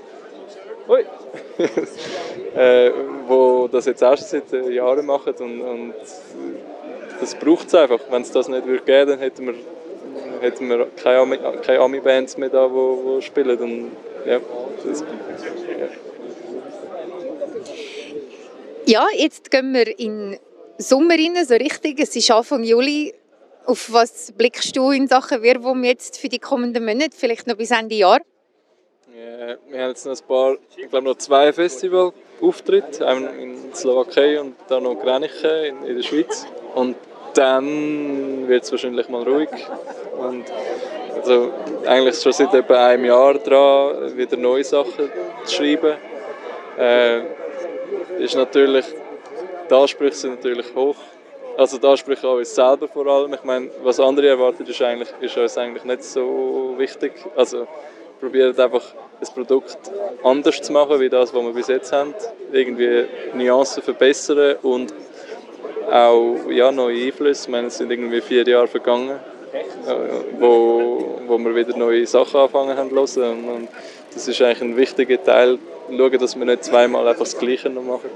[0.87, 1.05] Ui.
[2.55, 2.91] äh,
[3.27, 5.93] wo das jetzt erst seit Jahren machen und, und
[7.19, 7.99] das braucht es einfach.
[8.09, 9.53] Wenn es das nicht würde geben, dann hätten wir
[10.41, 13.57] hätten wir keine, keine Ami-Bands mehr da, die spielen.
[13.59, 13.91] Und,
[14.25, 14.39] ja,
[14.85, 15.87] das, ja.
[18.85, 20.39] ja, jetzt gehen wir in den
[20.77, 21.99] Sommer rein, so richtig.
[21.99, 23.13] Es ist Anfang Juli.
[23.65, 27.71] Auf was blickst du in Sachen Werbung jetzt für die kommenden Monate, vielleicht noch bis
[27.71, 28.19] Ende Jahr?
[29.13, 34.39] Ja, wir haben jetzt noch ein paar, ich glaube noch zwei Festivalauftritte, einmal in Slowakei
[34.39, 36.47] und dann noch Greniche in, in der Schweiz.
[36.73, 36.95] Und
[37.33, 39.49] dann wird es wahrscheinlich mal ruhig.
[40.17, 40.45] Und
[41.15, 41.51] also
[41.85, 45.09] eigentlich schon seit etwa einem Jahr dran, wieder neue Sachen
[45.43, 45.95] zu schreiben.
[46.77, 47.21] Äh,
[48.19, 48.85] ist natürlich,
[49.69, 50.95] die Ansprüche sind natürlich hoch.
[51.57, 53.33] Also die Ansprüche an uns selber vor allem.
[53.33, 57.13] Ich meine, was andere erwarten, ist, eigentlich, ist uns eigentlich nicht so wichtig.
[57.35, 57.67] Also
[58.19, 58.83] probieren einfach
[59.19, 59.77] das Produkt
[60.23, 62.13] anders zu machen, wie das, was wir bis jetzt haben.
[62.51, 64.93] Irgendwie Nuancen verbessern und
[65.91, 67.49] auch ja, neue Einflüsse.
[67.51, 69.19] Meine, es sind irgendwie vier Jahre vergangen,
[69.51, 69.93] äh,
[70.39, 73.43] wo, wo wir wieder neue Sachen anfangen haben zu hören.
[73.45, 73.69] Und
[74.13, 75.59] das ist eigentlich ein wichtiger Teil,
[75.89, 78.09] schauen, dass wir nicht zweimal einfach das Gleiche noch machen.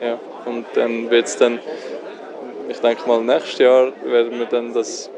[0.00, 1.58] Ja, und dann wird es dann,
[2.68, 5.10] ich denke mal, nächstes Jahr werden wir dann das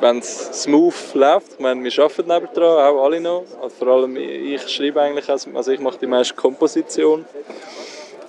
[0.00, 4.16] wenn es smooth läuft, ich meine, wir arbeiten nebendran, auch alle noch, also vor allem
[4.16, 7.24] ich schreibe eigentlich, also ich mache die meiste Komposition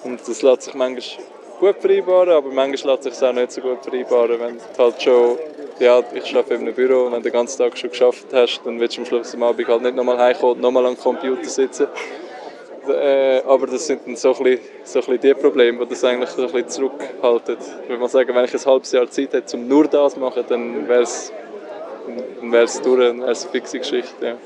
[0.03, 1.25] und das lässt sich manchmal
[1.59, 5.37] gut vereinbaren, aber manchmal lässt sich es auch nicht so gut vereinbaren, wenn halt schon,
[5.79, 8.61] ja, ich arbeite in einem Büro und wenn du den ganzen Tag schon geschafft hast,
[8.65, 11.45] dann willst du am Schluss am Abend halt nicht nochmal heimkommen und nochmal am Computer
[11.45, 11.87] sitzen.
[12.87, 16.03] Äh, aber das sind dann so ein, bisschen, so ein bisschen die Probleme, die das
[16.03, 17.57] eigentlich so ein bisschen zurückhalten.
[17.87, 20.43] Wenn man sagen, wenn ich ein halbes Jahr Zeit hätte, um nur das zu machen,
[20.47, 21.31] dann wäre es
[22.39, 24.25] dann wäre es durch, dann wäre es eine fixe Geschichte.
[24.25, 24.37] Ja.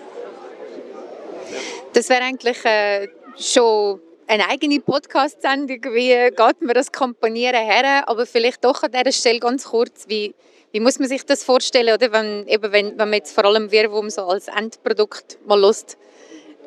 [1.93, 3.07] Das wäre eigentlich äh,
[3.37, 3.99] schon
[4.29, 9.39] eine eigene Podcast-Sendung, wie geht man das Komponieren her, aber vielleicht doch an dieser Stelle
[9.39, 10.35] ganz kurz, wie,
[10.71, 13.71] wie muss man sich das vorstellen, oder wenn, eben wenn, wenn man jetzt vor allem
[13.71, 15.97] Werbung so als Endprodukt mal lust,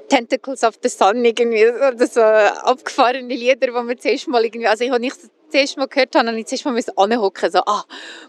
[0.08, 4.82] Tentacles of the Sun irgendwie, oder so abgefahrene Lieder, die man zuerst mal irgendwie, also
[4.82, 5.16] ich habe nicht
[5.48, 7.84] zuerst mal gehört habe, habe ich zuerst mal anhocken so, ah,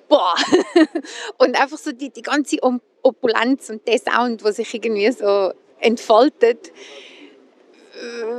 [0.10, 0.36] boah.
[1.40, 2.58] und einfach so die, die ganze
[3.02, 6.72] Opulenz und der Sound, der sich irgendwie so entfaltet,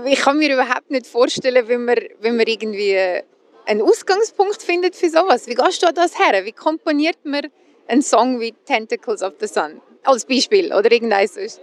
[0.07, 3.23] ich kann mir überhaupt nicht vorstellen, wie man, wie man irgendwie
[3.67, 5.47] einen Ausgangspunkt findet für sowas.
[5.47, 6.45] Wie gehst du das her?
[6.45, 7.47] Wie komponiert man
[7.87, 9.81] einen Song wie Tentacles of the Sun?
[10.03, 11.61] Als Beispiel oder irgendein sonst?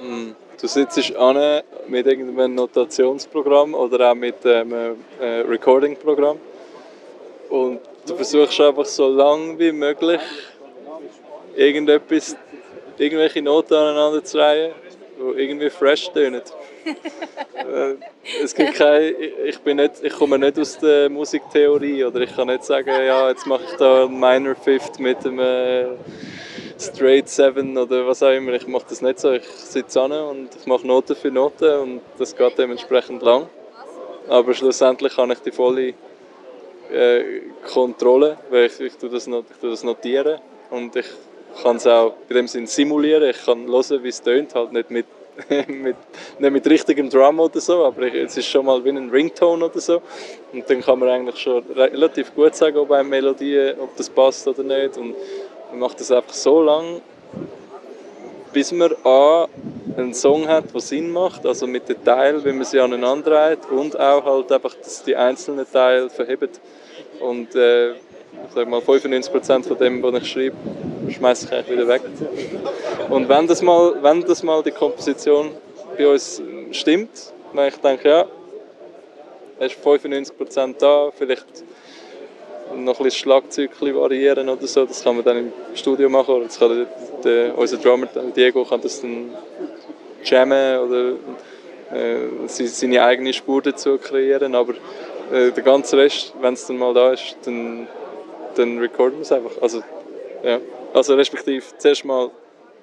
[0.00, 0.30] Mm,
[0.60, 6.38] du sitzt an mit irgendeinem Notationsprogramm oder auch mit einem äh, Recording-Programm
[7.50, 10.20] und du versuchst einfach so lange wie möglich
[11.54, 12.36] irgendetwas,
[12.96, 14.72] irgendwelche Noten aneinander zu reihen
[15.22, 16.42] die irgendwie fresh tönen.
[17.54, 17.94] Äh,
[18.42, 22.48] es gibt keine, ich, bin nicht, ich komme nicht aus der Musiktheorie oder ich kann
[22.48, 25.86] nicht sagen, ja, jetzt mache ich da einen Minor Fifth mit einem äh,
[26.78, 28.52] Straight Seven oder was auch immer.
[28.52, 29.32] Ich mache das nicht so.
[29.32, 33.48] Ich sitze an und ich mache Note für Note und das geht dementsprechend lang.
[34.28, 35.94] Aber schlussendlich kann ich die volle
[36.92, 37.42] äh,
[37.72, 41.06] Kontrolle, weil ich, ich, tue das, ich tue das notieren und ich
[41.62, 43.28] kann es auch in dem Sinn simulieren.
[43.30, 45.06] Ich kann hören, wie es tönt, halt nicht mit,
[45.68, 45.96] mit,
[46.38, 49.64] nicht mit richtigem Drum oder so, aber ich, es ist schon mal wie ein Ringtone
[49.64, 50.02] oder so.
[50.52, 54.46] Und dann kann man eigentlich schon relativ gut sagen, ob eine Melodie, ob das passt
[54.46, 54.96] oder nicht.
[54.96, 55.14] Und
[55.70, 57.00] man macht das einfach so lang,
[58.52, 59.48] bis man A,
[59.96, 63.70] einen Song hat, der Sinn macht, also mit den Teilen, wie man sie aneinander reiht
[63.70, 66.60] und auch halt einfach, dass die einzelnen Teile verhebt.
[67.20, 67.94] Und äh,
[68.54, 70.56] sag mal, 95% von dem, was ich schreibe,
[71.12, 72.02] schmeiße ich eigentlich wieder weg.
[73.08, 75.50] Und wenn das mal, wenn das mal die Komposition
[75.96, 78.26] bei uns stimmt, wenn ich denke, ja,
[79.58, 81.46] es ist 95% da, vielleicht
[82.74, 86.44] noch ein bisschen Schlagzeug variieren oder so, das kann man dann im Studio machen oder
[86.46, 86.86] das kann
[87.22, 89.30] der, der, unser Drummer Diego kann das dann
[90.24, 91.12] jammen oder
[91.92, 94.72] äh, seine eigene Spur dazu kreieren, aber
[95.30, 97.86] äh, der ganze Rest, wenn es dann mal da ist, dann
[98.54, 99.50] dann recorden wir es einfach.
[99.60, 99.82] Also,
[100.42, 100.58] ja.
[100.92, 102.30] Also respektive zuerst mal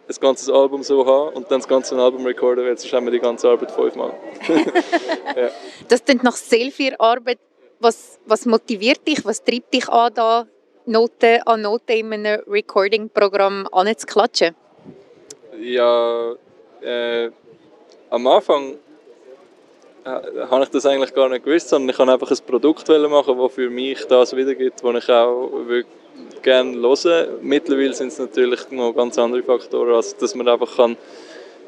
[0.07, 3.11] ein ganzes Album so haben und dann das ganze Album recorden, weil sonst haben wir
[3.11, 4.13] die ganze Arbeit fünfmal.
[5.35, 5.49] ja.
[5.87, 7.39] Das klingt nach sehr viel Arbeit.
[7.79, 10.47] Was, was motiviert dich, was treibt dich an, da
[10.85, 14.55] Noten an Noten in einem Recording-Programm anzuklatschen?
[15.61, 16.33] Ja,
[16.81, 17.29] äh,
[18.09, 18.77] am Anfang
[20.03, 20.09] äh,
[20.49, 23.53] habe ich das eigentlich gar nicht gewusst, sondern ich wollte einfach ein Produkt machen, das
[23.53, 25.51] für mich das wiedergibt, was ich auch
[26.41, 27.27] gerne höre.
[27.41, 30.97] Mittlerweile sind es natürlich noch ganz andere Faktoren, als dass man einfach kann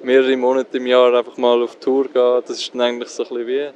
[0.03, 3.29] mehrere Monate im Jahr einfach mal auf Tour gehen Das ist dann eigentlich so ein
[3.29, 3.69] bisschen wie...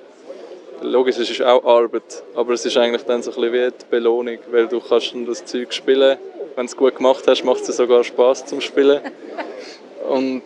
[0.81, 3.85] Logisch, es ist auch Arbeit, aber es ist eigentlich dann so ein bisschen wie die
[3.89, 6.17] Belohnung, weil du kannst dann das Zeug spielen.
[6.55, 8.99] Wenn du es gut gemacht hast, macht es sogar Spaß zum Spielen.
[10.09, 10.43] Und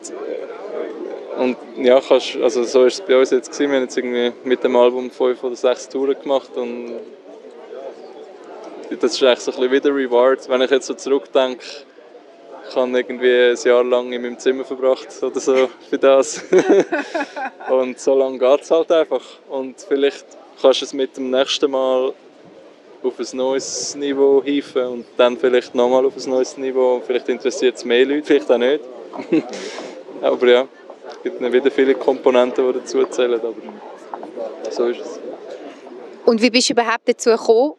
[1.39, 3.71] und ja, kannst, also so ist es bei uns jetzt gewesen.
[3.71, 6.99] Wir haben jetzt irgendwie mit dem Album fünf oder sechs Touren gemacht und
[8.97, 10.47] das ist eigentlich so ein wieder Reward.
[10.49, 11.63] Wenn ich jetzt so zurückdenke,
[12.69, 16.43] ich habe irgendwie ein Jahr lang in meinem Zimmer verbracht oder so für das.
[17.69, 19.23] und so lange geht es halt einfach.
[19.49, 20.25] Und vielleicht
[20.61, 22.13] kannst du es mit dem nächsten Mal
[23.01, 27.01] auf ein neues Niveau hieven und dann vielleicht nochmal auf ein neues Niveau.
[27.05, 28.83] Vielleicht interessiert es mehr Leute, vielleicht auch nicht.
[30.21, 30.67] aber ja,
[31.11, 33.53] es gibt wieder viele Komponenten, die dazu zählen, aber
[34.69, 35.19] so ist es.
[36.25, 37.73] Und wie bist du überhaupt dazu gekommen,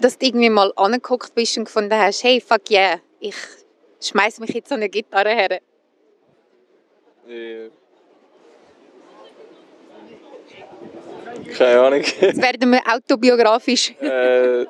[0.00, 3.34] dass du irgendwie mal angeguckt bist und gefunden hast, hey, fuck yeah, ich
[4.00, 5.60] schmeiß mich jetzt an eine Gitarre her?
[7.28, 7.70] Äh,
[11.56, 12.02] keine Ahnung.
[12.20, 13.94] Jetzt werden wir autobiografisch.
[14.00, 14.64] äh,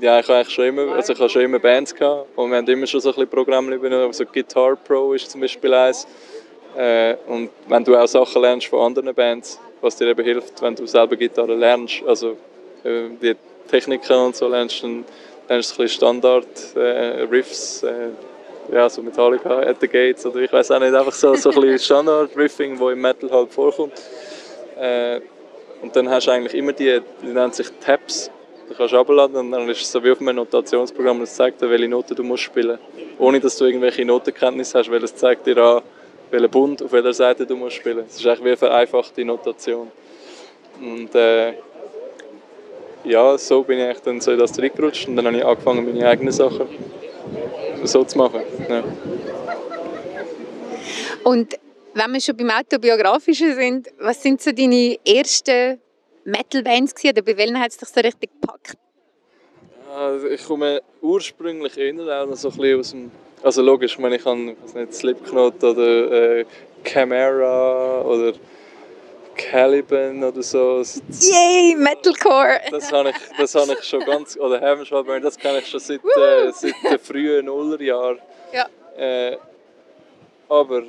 [0.00, 2.58] ja, ich habe eigentlich schon immer, also ich habe schon immer Bands gehabt und wir
[2.58, 4.06] haben immer schon so ein bisschen Programme übernommen.
[4.06, 6.06] Also Guitar Pro ist zum Beispiel eins.
[6.76, 10.74] Äh, und wenn du auch Sachen lernst von anderen Bands, was dir eben hilft, wenn
[10.74, 12.36] du selber Gitarre lernst, also
[12.84, 13.34] die
[13.68, 15.04] Techniken und so lernst, dann
[15.48, 18.10] lernst du ein bisschen Standard äh, Riffs, äh,
[18.72, 21.60] ja, so Metallica, At the Gates oder ich weiß auch nicht, einfach so, so ein
[21.60, 23.94] bisschen Standard Riffing, wo im Metal halt vorkommt.
[24.78, 25.20] Äh,
[25.82, 28.30] und dann hast du eigentlich immer die, die nennen sich Tabs,
[28.70, 31.60] die kannst du abladen und dann ist es so wie auf einem Notationsprogramm, das zeigt
[31.60, 33.18] dir, welche Noten du musst spielen musst.
[33.18, 35.82] Ohne, dass du irgendwelche Notenkenntnisse hast, weil es zeigt dir an,
[36.30, 38.04] welchen Bund auf welcher Seite du musst spielen.
[38.08, 39.90] Es ist eigentlich wie eine vereinfachte Notation.
[40.80, 41.54] Und äh,
[43.04, 46.08] ja, so bin ich dann so in das reingerutscht und dann habe ich angefangen, meine
[46.08, 46.66] eigenen Sachen
[47.84, 48.40] so zu machen.
[48.68, 48.82] Ja.
[51.24, 51.58] Und
[51.94, 55.80] wenn wir schon beim Autobiografischen sind, was sind so deine ersten
[56.24, 56.94] Metal-Bands?
[57.04, 58.76] Oder bei welchen hat es dich so richtig gepackt?
[59.94, 63.10] Also ich komme ursprünglich eher auch noch so ein bisschen aus dem...
[63.42, 66.44] Also logisch, ich meine, ich habe ich nicht, Slipknot oder äh,
[66.82, 68.32] Camera oder
[69.36, 70.82] Caliban oder so.
[71.20, 72.60] Yay, Metalcore!
[72.70, 74.36] Das habe ich, das habe ich schon ganz...
[74.36, 78.18] Oder Hammerschwald, das kenne ich schon seit, äh, seit den frühen Nullerjahren.
[78.52, 78.66] Ja.
[78.96, 79.36] Äh,
[80.48, 80.82] aber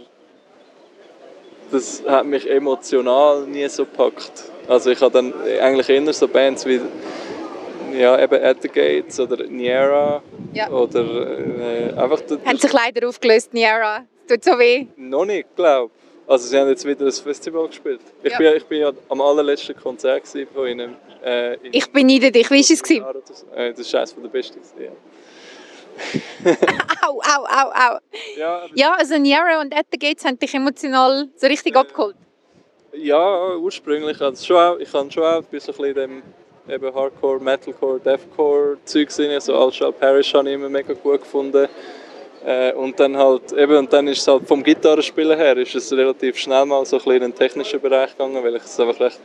[1.72, 4.46] das hat mich emotional nie so gepackt.
[4.68, 6.82] Also ich habe dann eigentlich eher so Bands wie
[7.94, 10.22] ja, eben At the Gates oder Niera
[10.54, 10.70] Ja.
[10.70, 12.22] oder äh, einfach...
[12.46, 14.06] Haben sich leider aufgelöst, Niera.
[14.28, 14.88] Tut so weh.
[14.98, 16.05] Noch nicht, glaube ich.
[16.28, 18.02] Also sie haben jetzt wieder ein Festival gespielt.
[18.24, 18.38] Ich, Ja.
[18.38, 20.24] bin, ich bin ja am allerletzten Konzert
[20.54, 20.96] von ihnen.
[21.24, 22.50] Äh, in Ich beneide dich.
[22.50, 22.84] Wie war es?
[22.84, 23.06] gewesen?
[23.56, 24.60] Äh, das ist eines der besten.
[24.80, 24.92] Ja.
[27.08, 28.00] Au, au, au, au.
[28.38, 32.16] Ja, Ja, also Niera und At the Gates haben dich emotional so richtig abgeholt.
[32.94, 34.20] Ja, ursprünglich.
[34.22, 36.24] Also schon auch, ich habe schon auch ein bisschen in dem
[36.68, 39.32] eben Hardcore, Metalcore, Deathcore Zeug gesehen.
[39.32, 41.68] Also Altschal Parish habe ich immer mega gut gefunden.
[42.46, 45.92] Äh, und dann halt, eben, und dann ist es halt vom Gitarrespielen her ist es
[45.92, 49.00] relativ schnell mal so ein bisschen in den technischen Bereich gegangen, weil ich es einfach
[49.00, 49.20] recht,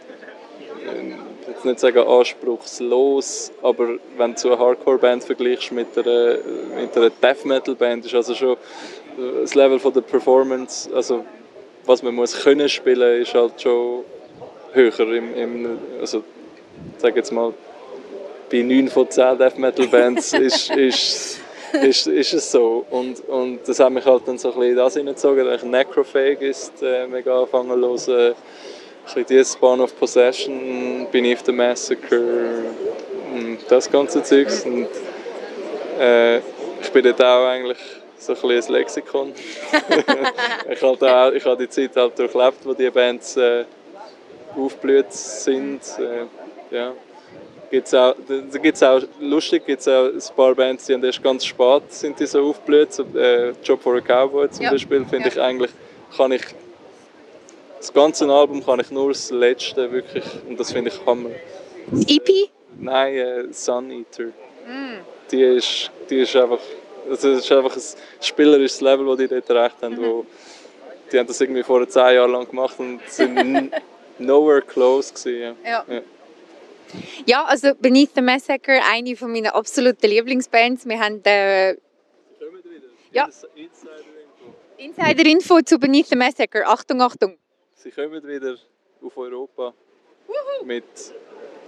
[0.87, 6.39] äh, ich will nicht sagen anspruchslos, aber wenn du eine Hardcore-Band vergleichst mit einer,
[6.75, 11.23] mit einer Death-Metal-Band, ist also schon äh, das Level von der Performance, also
[11.85, 14.05] was man muss können spielen, ist halt schon
[14.73, 16.25] höher im, im also
[16.97, 17.53] sage jetzt mal
[18.51, 21.41] bei 9 von 10 Death Metal Bands ist, ist,
[21.83, 24.77] ist, ist es so und, und das hat mich halt dann so ein bisschen in
[24.77, 28.35] das hineingezogen, dass ich Necrophage ist äh, mega angefangen zu hören,
[29.14, 32.64] ein bisschen Spawn of Possession, Beneath the Massacre,
[33.33, 34.89] und das ganze Zeugs und
[35.99, 37.79] äh, ich bin dort auch eigentlich
[38.18, 39.33] so ein bisschen ein Lexikon.
[40.71, 43.64] ich, halt auch, ich habe die Zeit halt durchlebt, wo die Bands äh,
[44.57, 45.81] aufgeblüht sind.
[45.99, 46.93] Äh, ja.
[47.71, 51.23] Gibt's auch, da gibt's auch, lustig gibt es auch ein paar Bands, die haben erst
[51.23, 52.93] ganz spät sind die so aufgeblüht.
[52.93, 54.73] So, äh, Job for a Cowboy zum Ja.
[54.73, 55.35] Beispiel, finde Ja.
[55.35, 55.71] ich eigentlich,
[56.16, 56.43] kann ich,
[57.79, 61.31] das ganze Album kann ich nur das letzte wirklich, und das finde ich Hammer.
[62.09, 62.51] EP?
[62.79, 64.31] Nein, äh, Sun Eater.
[65.31, 66.59] Die, ist, die ist einfach,
[67.09, 67.83] also das ist einfach ein
[68.21, 69.97] spielerisches Level, das die dort erreicht haben.
[69.97, 70.27] Wo,
[71.12, 73.73] die haben das irgendwie vor zehn Jahren lang gemacht und sind
[74.18, 75.57] nowhere close gewesen.
[75.64, 75.85] Ja.
[75.89, 76.01] Ja.
[77.26, 77.45] Ja.
[77.45, 80.86] Also Beneath the Massacre, eine von meinen absoluten Lieblingsbands.
[80.86, 81.76] Wir haben äh,
[83.12, 83.26] Ja.
[83.26, 84.55] Insider-Info.
[84.78, 86.66] Insider-Info zu Beneath the Massacre.
[86.66, 87.36] Achtung, Achtung.
[87.74, 88.57] Sie kommen wieder
[89.03, 89.72] auf Europa
[90.64, 90.84] mit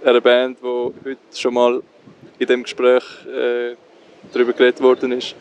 [0.03, 1.81] einer Band, die heute schon mal
[2.39, 3.75] in dem Gespräch äh,
[4.31, 5.35] darüber geredet worden ist.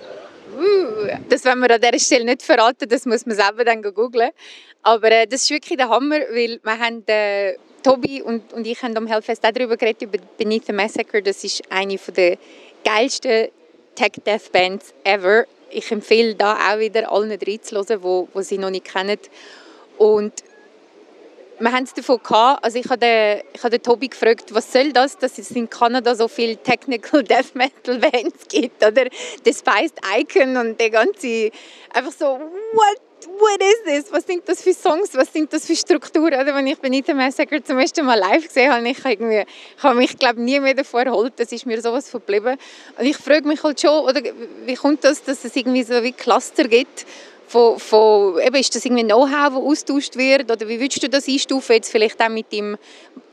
[0.56, 4.30] Uh, das wollen wir an dieser Stelle nicht verraten, das muss man selber dann googeln.
[4.82, 8.82] Aber äh, das ist wirklich der Hammer, weil wir haben, äh, Tobi und, und ich
[8.82, 11.22] haben am Hellfest auch darüber geredet, über Beneath the Massacre.
[11.22, 12.38] Das ist eine der
[12.84, 13.48] geilsten
[13.94, 15.44] Tech-Death-Bands ever.
[15.70, 19.18] Ich empfehle da auch wieder allen reinzuhören, wo, wo sie noch nicht kennen.
[19.98, 20.32] Und
[21.58, 25.16] wir haben es davon gehabt, also ich habe ich habe Tobi gefragt, was soll das,
[25.16, 29.04] dass es in Kanada so viele Technical Death Metal Bands gibt, oder?
[29.46, 31.50] Spiced Icon und der ganze,
[31.92, 33.00] einfach so, what,
[33.42, 34.12] what is this?
[34.12, 35.14] Was sind das für Songs?
[35.14, 36.40] Was sind das für Strukturen?
[36.40, 39.44] Oder wenn ich Benita Massacre zum ersten Mal live gesehen habe, ich, irgendwie,
[39.76, 41.34] ich mich glaube nie mehr davor erholt.
[41.36, 42.56] Das ist mir sowas verblieben.
[42.98, 44.22] Und ich frage mich halt schon, oder
[44.64, 47.04] wie kommt das, dass es irgendwie so wie Cluster gibt
[47.52, 50.50] von, von eben, ist das irgendwie Know-how, das austauscht wird?
[50.50, 52.78] Oder wie würdest du das einstufen, jetzt vielleicht auch mit dem,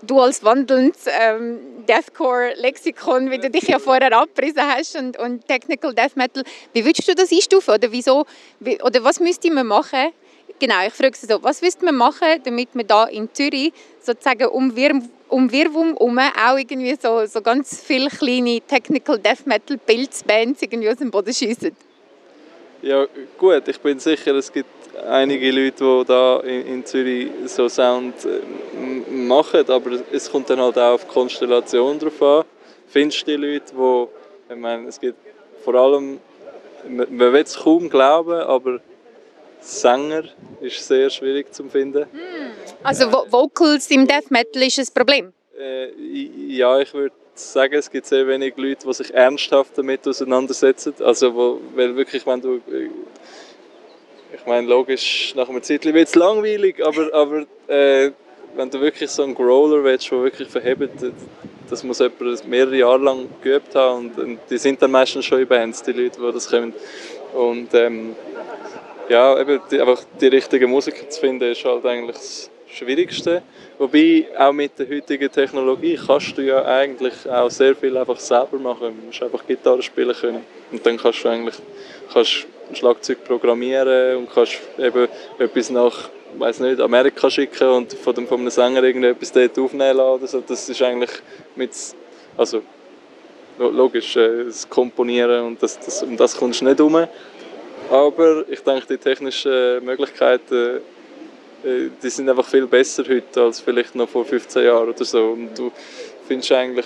[0.02, 5.94] du als wandelndes ähm, Deathcore-Lexikon, wie du dich ja vorher abgerissen hast und, und Technical
[5.94, 6.44] Death Metal,
[6.74, 7.74] wie würdest du das einstufen?
[7.74, 8.26] Oder, wieso,
[8.60, 10.12] wie, oder was müsste man machen,
[10.60, 14.76] genau, ich frage so, was müsste man machen, damit man da in Zürich sozusagen um
[14.76, 20.64] Wirm um Wirrwum herum auch irgendwie so, so ganz viele kleine Technical Death Metal Pilzbands
[20.64, 21.76] irgendwie aus dem Boden schiessen?
[22.82, 23.06] Ja,
[23.38, 24.70] gut, ich bin sicher, es gibt
[25.06, 30.62] einige Leute, die da in, in Zürich so Sound äh, machen, aber es kommt dann
[30.62, 32.46] halt auch auf die Konstellation drauf an.
[32.88, 35.18] Findest du die Leute, die, ich meine, es gibt
[35.64, 36.20] vor allem,
[36.88, 38.80] man, man will es kaum glauben, aber
[39.62, 40.24] Sänger
[40.62, 42.04] ist sehr schwierig zu finden.
[42.04, 42.52] Hm.
[42.82, 45.34] Also Vocals im Death Metal ist ein Problem?
[45.60, 45.90] Äh,
[46.48, 50.94] ja, ich würde sagen, es gibt sehr wenige Leute, die sich ernsthaft damit auseinandersetzen.
[51.00, 52.56] Also, wo, weil wirklich, wenn du.
[52.56, 52.90] Äh,
[54.32, 58.12] ich meine, logisch, nach einer Zeit wird es langweilig, aber, aber äh,
[58.56, 60.90] wenn du wirklich so einen Growler willst, der wirklich verhebt,
[61.70, 64.08] das muss jemand mehrere Jahre lang geübt haben.
[64.08, 66.74] Und, und die sind dann meistens schon in Bands, die Leute, die das können.
[67.34, 68.16] Und ähm,
[69.08, 73.42] ja, eben die, einfach die richtigen Musiker zu finden, ist halt eigentlich das Schwierigste.
[73.78, 78.58] Wobei, auch mit der heutigen Technologie kannst du ja eigentlich auch sehr viel einfach selber
[78.60, 78.96] machen.
[79.00, 80.46] Du musst einfach Gitarre spielen können.
[80.72, 81.56] Und dann kannst du eigentlich
[82.14, 85.08] kannst Schlagzeug programmieren und kannst eben
[85.40, 89.98] etwas nach weiß nicht, Amerika schicken und von, dem, von einem Sänger irgendetwas dort aufnehmen
[89.98, 90.22] lassen.
[90.22, 91.10] Also das ist eigentlich
[91.56, 91.72] mit,
[92.38, 92.62] also
[93.58, 97.08] logisch, äh, das Komponieren und das, das, um das kommst du nicht herum.
[97.90, 100.82] Aber ich denke, die technischen Möglichkeiten
[101.64, 105.32] die sind einfach viel besser heute als vielleicht noch vor 15 Jahren oder so.
[105.32, 105.72] Und du
[106.28, 106.86] findest eigentlich,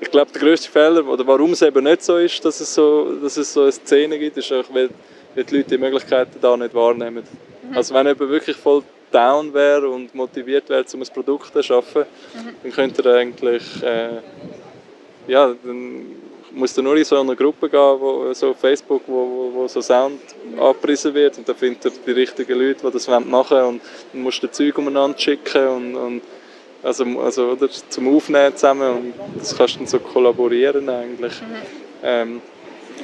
[0.00, 3.14] ich glaube, der größte Fehler, oder warum es eben nicht so ist, dass es so,
[3.22, 4.90] dass es so eine Szene gibt, ist einfach, weil,
[5.34, 7.24] weil die Leute die Möglichkeiten da nicht wahrnehmen.
[7.70, 7.76] Mhm.
[7.76, 12.02] Also wenn jemand wirklich voll down wäre und motiviert wäre, um ein Produkt zu schaffen,
[12.34, 12.54] mhm.
[12.62, 14.20] dann könnte er eigentlich, äh,
[15.28, 16.06] ja, dann
[16.54, 19.68] musst du nur in so eine Gruppe gehen, wo, so auf Facebook, wo, wo, wo
[19.68, 20.20] so Sound
[20.58, 23.82] abgerissen wird und dann findet er die richtigen Leute, die das machen wollen und
[24.12, 26.22] dann musst du Zeug umeinander schicken und, und
[26.82, 31.40] also, also oder, zum Aufnehmen zusammen und das kannst du dann so kollaborieren eigentlich.
[31.40, 31.56] Mhm.
[32.02, 32.42] Ähm,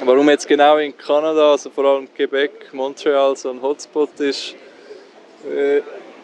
[0.03, 4.55] warum jetzt genau in Kanada, also vor allem Quebec, Montreal so ein Hotspot ist,
[5.51, 5.81] äh,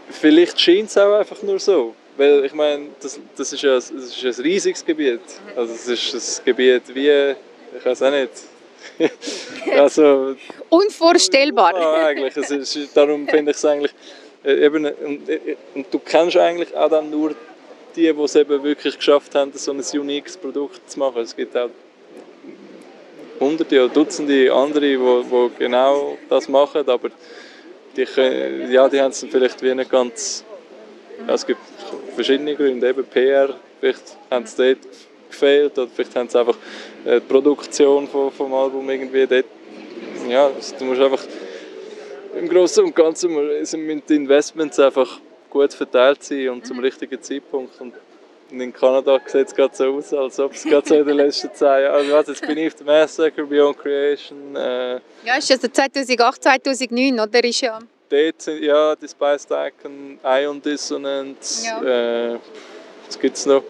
[0.10, 1.96] vielleicht scheint es auch einfach nur so.
[2.18, 5.22] Weil ich meine, das, das, ist ja, das ist ein riesiges Gebiet.
[5.56, 7.36] Also es ist ein Gebiet wie,
[7.78, 8.32] ich weiß auch nicht.
[9.76, 10.36] also,
[10.70, 11.80] Unvorstellbar.
[11.80, 12.36] Ja, eigentlich.
[12.36, 13.94] Es ist, darum finde ich es eigentlich
[14.44, 17.36] äh, eben, und, äh, und, du kennst eigentlich auch dann nur
[17.96, 21.22] die, die es eben wirklich geschafft haben, so ein uniques Produkt zu machen.
[21.22, 21.70] Es gibt auch
[23.40, 27.10] hunderte oder Dutzende andere, die, die genau das machen, aber
[27.96, 30.44] die, können, ja, die haben es vielleicht wie nicht ganz...
[31.28, 31.60] Ja, es gibt
[32.18, 34.88] verschiedene Gründe, eben PR, vielleicht haben sie dort
[35.30, 36.58] gefehlt oder vielleicht haben sie einfach
[37.06, 39.46] äh, die Produktion vom, vom Album irgendwie dort,
[40.28, 40.50] ja,
[40.80, 41.24] du musst einfach
[42.36, 47.80] im Großen und Ganzen müssen die Investments einfach gut verteilt sein und zum richtigen Zeitpunkt
[47.80, 47.94] und
[48.50, 51.54] in Kanada sieht es gerade so aus, als ob es gerade so in den letzten
[51.54, 54.56] zehn Jahren, also was, jetzt bin ich auf der Massacre, Beyond Creation.
[54.56, 54.94] Äh,
[55.24, 57.44] ja, ist also 2008, 2009, oder?
[57.44, 57.80] Ist ja
[58.10, 62.34] dort sind ja die Spice Icon, Ion Dissonance, ja.
[62.34, 62.40] äh,
[63.06, 63.64] was gibt es noch?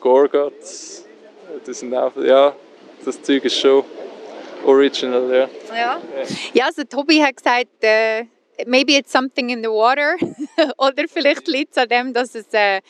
[0.00, 1.04] Gorgots,
[1.64, 2.54] das sind auch, ja,
[3.04, 3.84] das Zeug ist schon
[4.64, 5.48] original, ja.
[5.74, 6.00] Ja,
[6.52, 8.24] ja also Tobi hat gesagt, äh,
[8.66, 10.16] maybe it's something in the water
[10.78, 12.80] oder vielleicht liegt es an dem, dass es äh,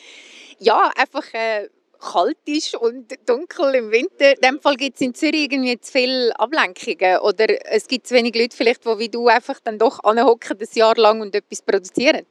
[0.59, 4.35] ja, einfach äh, kalt ist und dunkel im Winter.
[4.35, 8.15] In dem Fall gibt es in Zürich irgendwie zu viele Ablenkungen oder es gibt zu
[8.15, 11.61] wenig Leute vielleicht, die wie du einfach dann doch anhocken das Jahr lang und etwas
[11.61, 12.25] produzieren.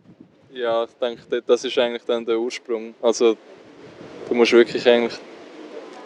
[0.52, 2.94] Ja, ich denke, das ist eigentlich dann der Ursprung.
[3.02, 3.36] Also
[4.28, 5.18] du musst wirklich eigentlich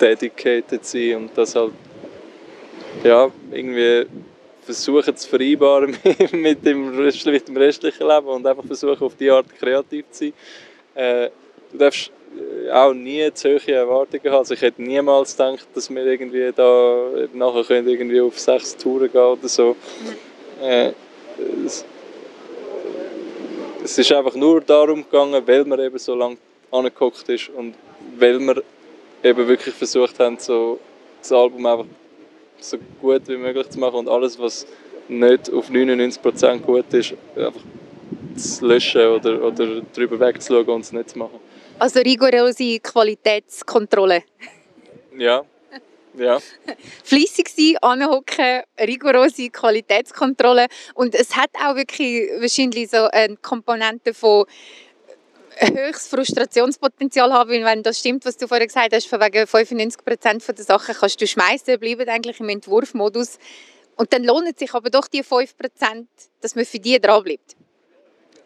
[0.00, 1.72] dedicated sein und das halt
[3.04, 4.06] ja, irgendwie
[4.62, 5.96] versuchen zu vereinbaren
[6.32, 10.32] mit dem, mit dem restlichen Leben und einfach versuchen auf die Art kreativ zu sein.
[10.94, 11.30] Äh,
[11.72, 12.10] du darfst
[12.72, 14.38] auch nie zu hohe Erwartungen haben.
[14.38, 19.10] Also ich hätte niemals gedacht, dass wir irgendwie da nachher können irgendwie auf sechs Touren
[19.10, 19.76] gehen oder so.
[20.62, 20.92] Äh,
[21.66, 21.84] es,
[23.82, 26.36] es ist einfach nur darum gegangen, weil man eben so lange
[26.70, 27.74] angeguckt ist und
[28.18, 28.62] weil wir
[29.22, 30.78] eben wirklich versucht haben, so
[31.20, 31.86] das Album einfach
[32.60, 34.66] so gut wie möglich zu machen und alles, was
[35.08, 37.60] nicht auf 99% gut ist, einfach
[38.36, 41.40] zu löschen oder, oder darüber wegzuschauen und es nicht zu machen.
[41.80, 44.22] Also rigorose Qualitätskontrolle.
[45.16, 45.44] Ja,
[46.12, 46.38] ja.
[47.02, 54.44] Fleissig sein, anhocken, rigorose Qualitätskontrolle und es hat auch wirklich wahrscheinlich so eine Komponente von
[55.58, 60.52] höchstes Frustrationspotenzial haben, weil wenn das stimmt, was du vorher gesagt hast, von wegen 95%
[60.52, 63.38] der Sachen kannst du schmeißen, bleiben eigentlich im Entwurfmodus.
[63.96, 66.06] Und dann lohnt es sich aber doch die 5%,
[66.42, 67.56] dass man für die dranbleibt.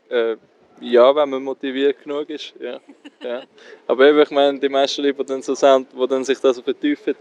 [0.09, 0.37] Äh,
[0.81, 2.81] ja, wenn man motiviert genug ist, ja.
[3.22, 3.43] ja.
[3.87, 6.57] Aber eben, ich meine, die meisten Leute, die dann so sind, die dann sich das
[6.57, 7.14] so vertiefen,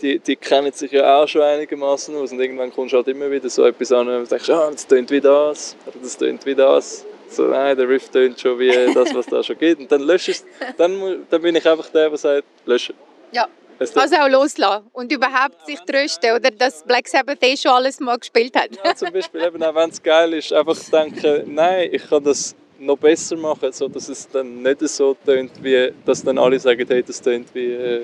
[0.00, 3.30] die, die kennen sich ja auch schon einigermaßen aus und irgendwann kommst du halt immer
[3.30, 6.54] wieder so etwas an und denkst, ah, das tönt wie das, oder das tönt wie
[6.54, 7.04] das.
[7.28, 9.80] So, nein, der Riff tönt schon wie das, was da schon gibt.
[9.80, 10.42] Und dann lösche ich
[10.76, 12.94] dann, dann bin ich einfach der, der sagt, löschen.
[13.32, 13.48] Ja.
[13.78, 18.16] Also auch loslassen und überhaupt sich trösten, oder dass Black Sabbath eh schon alles mal
[18.16, 18.70] gespielt hat.
[18.84, 22.54] Ja, zum Beispiel, eben auch wenn es geil ist, einfach denken, nein, ich kann das
[22.84, 26.84] noch besser machen, so dass es dann nicht so tönt, wie, dass dann alle sagen,
[26.88, 28.00] hey, das tönt wie äh,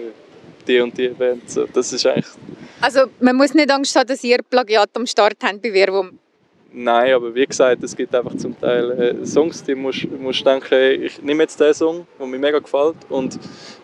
[0.67, 1.51] die und die Band.
[1.51, 2.27] So, das ist eigentlich...
[2.81, 6.19] Also man muss nicht Angst haben, dass ihr Plagiat am Start habt bei Werbung.
[6.73, 11.03] Nein, aber wie gesagt, es gibt einfach zum Teil äh, Songs, die musst, musst denken,
[11.03, 13.41] ich nehme jetzt den Song, der mir mega gefällt und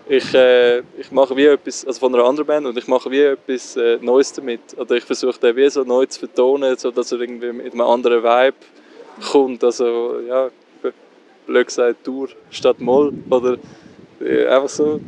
[0.09, 3.23] ich, äh, ich mache wie etwas, also von einer anderen Band und ich mache wie
[3.23, 4.61] etwas äh, Neues damit.
[4.77, 7.81] Oder ich versuche den wie so neu zu vertonen, so dass er irgendwie mit einem
[7.81, 8.57] anderen Vibe
[9.33, 9.65] kommt.
[9.65, 10.49] Also ja,
[11.47, 13.59] blöd gesagt, Dur statt Moll oder
[14.21, 15.01] äh, einfach so.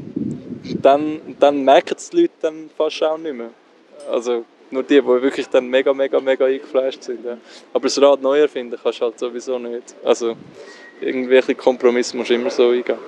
[0.82, 3.50] Dann, dann merken es die Leute dann fast auch nicht mehr.
[4.10, 7.24] Also nur die, die wirklich dann mega, mega, mega eingefleischt sind.
[7.24, 7.38] Ja.
[7.72, 9.94] Aber das Rad neu erfinden kannst du halt sowieso nicht.
[10.04, 10.36] Also
[11.00, 12.98] irgendwelche Kompromisse musst du immer so eingehen.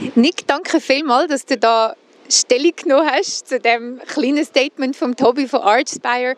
[0.00, 0.08] Ja.
[0.14, 1.94] Nick, danke vielmals, dass du da
[2.30, 6.36] Stellung genommen hast zu dem kleinen Statement von Tobi von Archspire.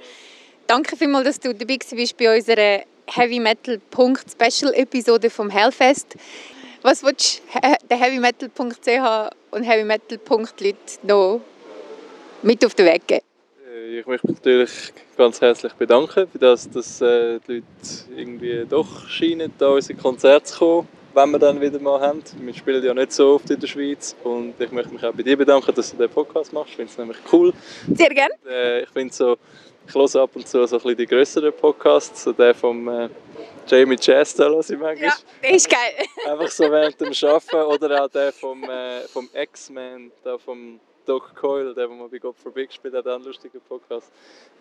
[0.66, 2.82] Danke vielmals, dass du dabei bist bei unserer
[3.12, 6.14] Heavy Metal Punkt Special Episode vom Hellfest.
[6.82, 11.40] Was willst du den Heavy Metal.ch und Heavy Metal Leute noch
[12.42, 13.24] mit auf den Weg geben?
[13.98, 14.70] Ich möchte mich natürlich
[15.16, 17.64] ganz herzlich bedanken, für das, dass äh, die Leute
[18.16, 22.22] irgendwie doch scheinen, da unsere Konzerte zu kommen, wenn wir dann wieder mal haben.
[22.40, 25.24] Wir spielen ja nicht so oft in der Schweiz und ich möchte mich auch bei
[25.24, 26.70] dir bedanken, dass du den Podcast machst.
[26.70, 27.52] Ich finde es nämlich cool.
[27.92, 28.34] Sehr gerne.
[28.48, 29.36] Äh, ich finde so,
[29.86, 33.08] ich höre ab und zu so ein bisschen die größeren Podcasts, so der vom äh,
[33.66, 34.96] Jamie Chester höre ich manchmal.
[34.96, 36.06] Ja, der ist geil.
[36.26, 41.34] Einfach so während dem Arbeiten oder auch der vom, äh, vom X-Men, der vom Doc
[41.34, 44.12] Coyle, der, der mal bei God Forbid gespielt hat, auch ein lustiger Podcast.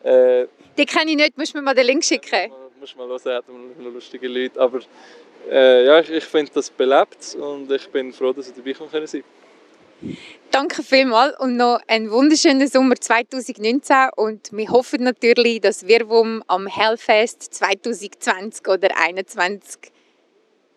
[0.04, 0.48] Äh,
[0.78, 2.52] den kenne ich nicht, musst du mir mal den Link schicken.
[2.80, 4.60] Muss mal hören, er hat noch lustige Leute.
[4.60, 4.80] Aber
[5.50, 8.90] äh, ja, ich, ich finde, das belebt und ich bin froh, dass ich dabei sein
[8.90, 9.24] konnte.
[10.52, 16.06] Danke vielmals und noch einen wunderschönen Sommer 2019 und wir hoffen natürlich, dass wir
[16.48, 19.92] am Hellfest 2020 oder 2021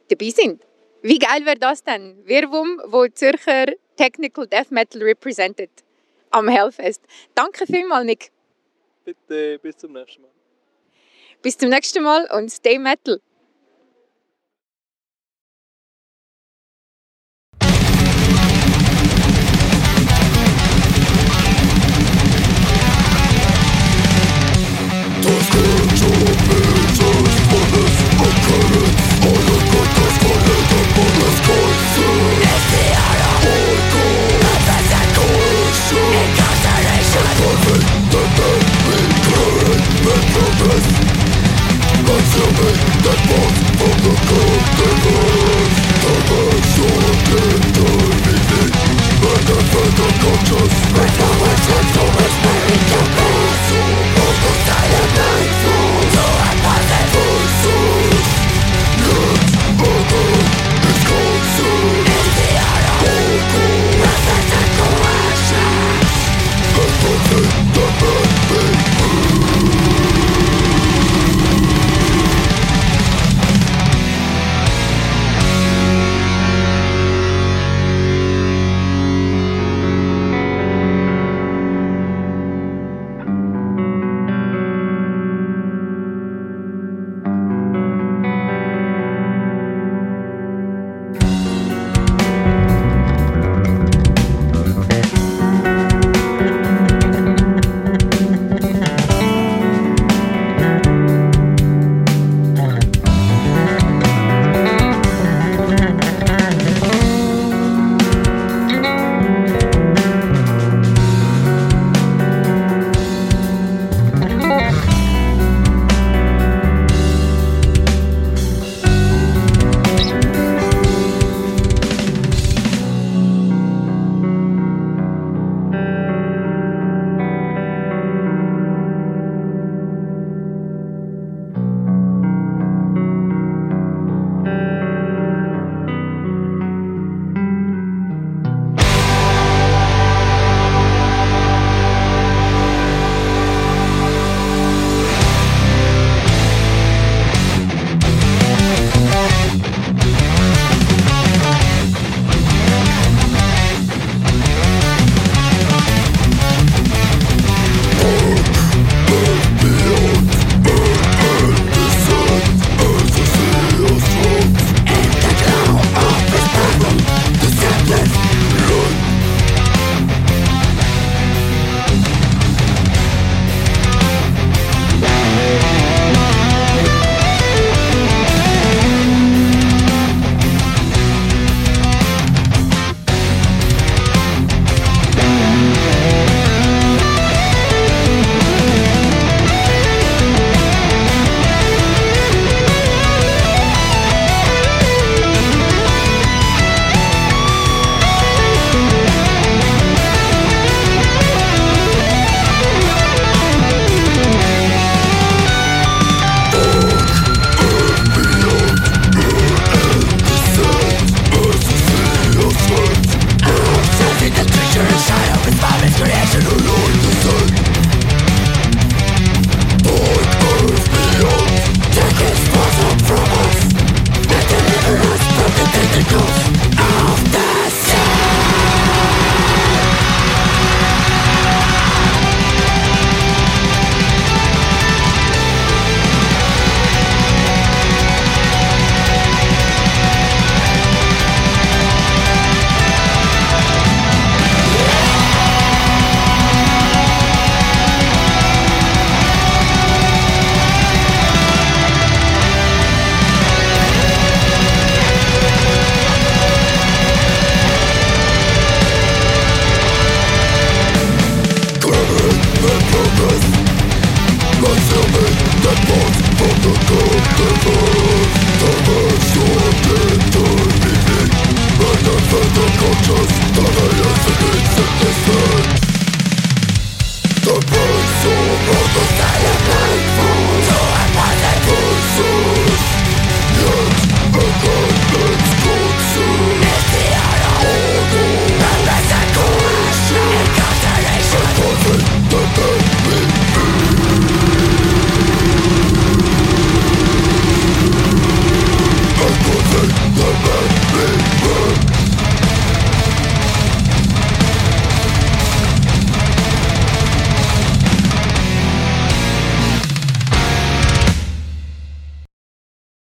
[0.09, 0.63] dabei sind.
[1.03, 2.17] Wie geil wäre das denn?
[2.27, 3.67] Wirwum, wo Zürcher
[3.97, 5.71] Technical Death Metal represented
[6.31, 7.03] am Hellfest.
[7.35, 8.31] Danke vielmals, Nick.
[9.05, 10.31] Bitte, bis zum nächsten Mal.
[11.43, 13.21] Bis zum nächsten Mal und stay metal.
[50.45, 51.52] Just make a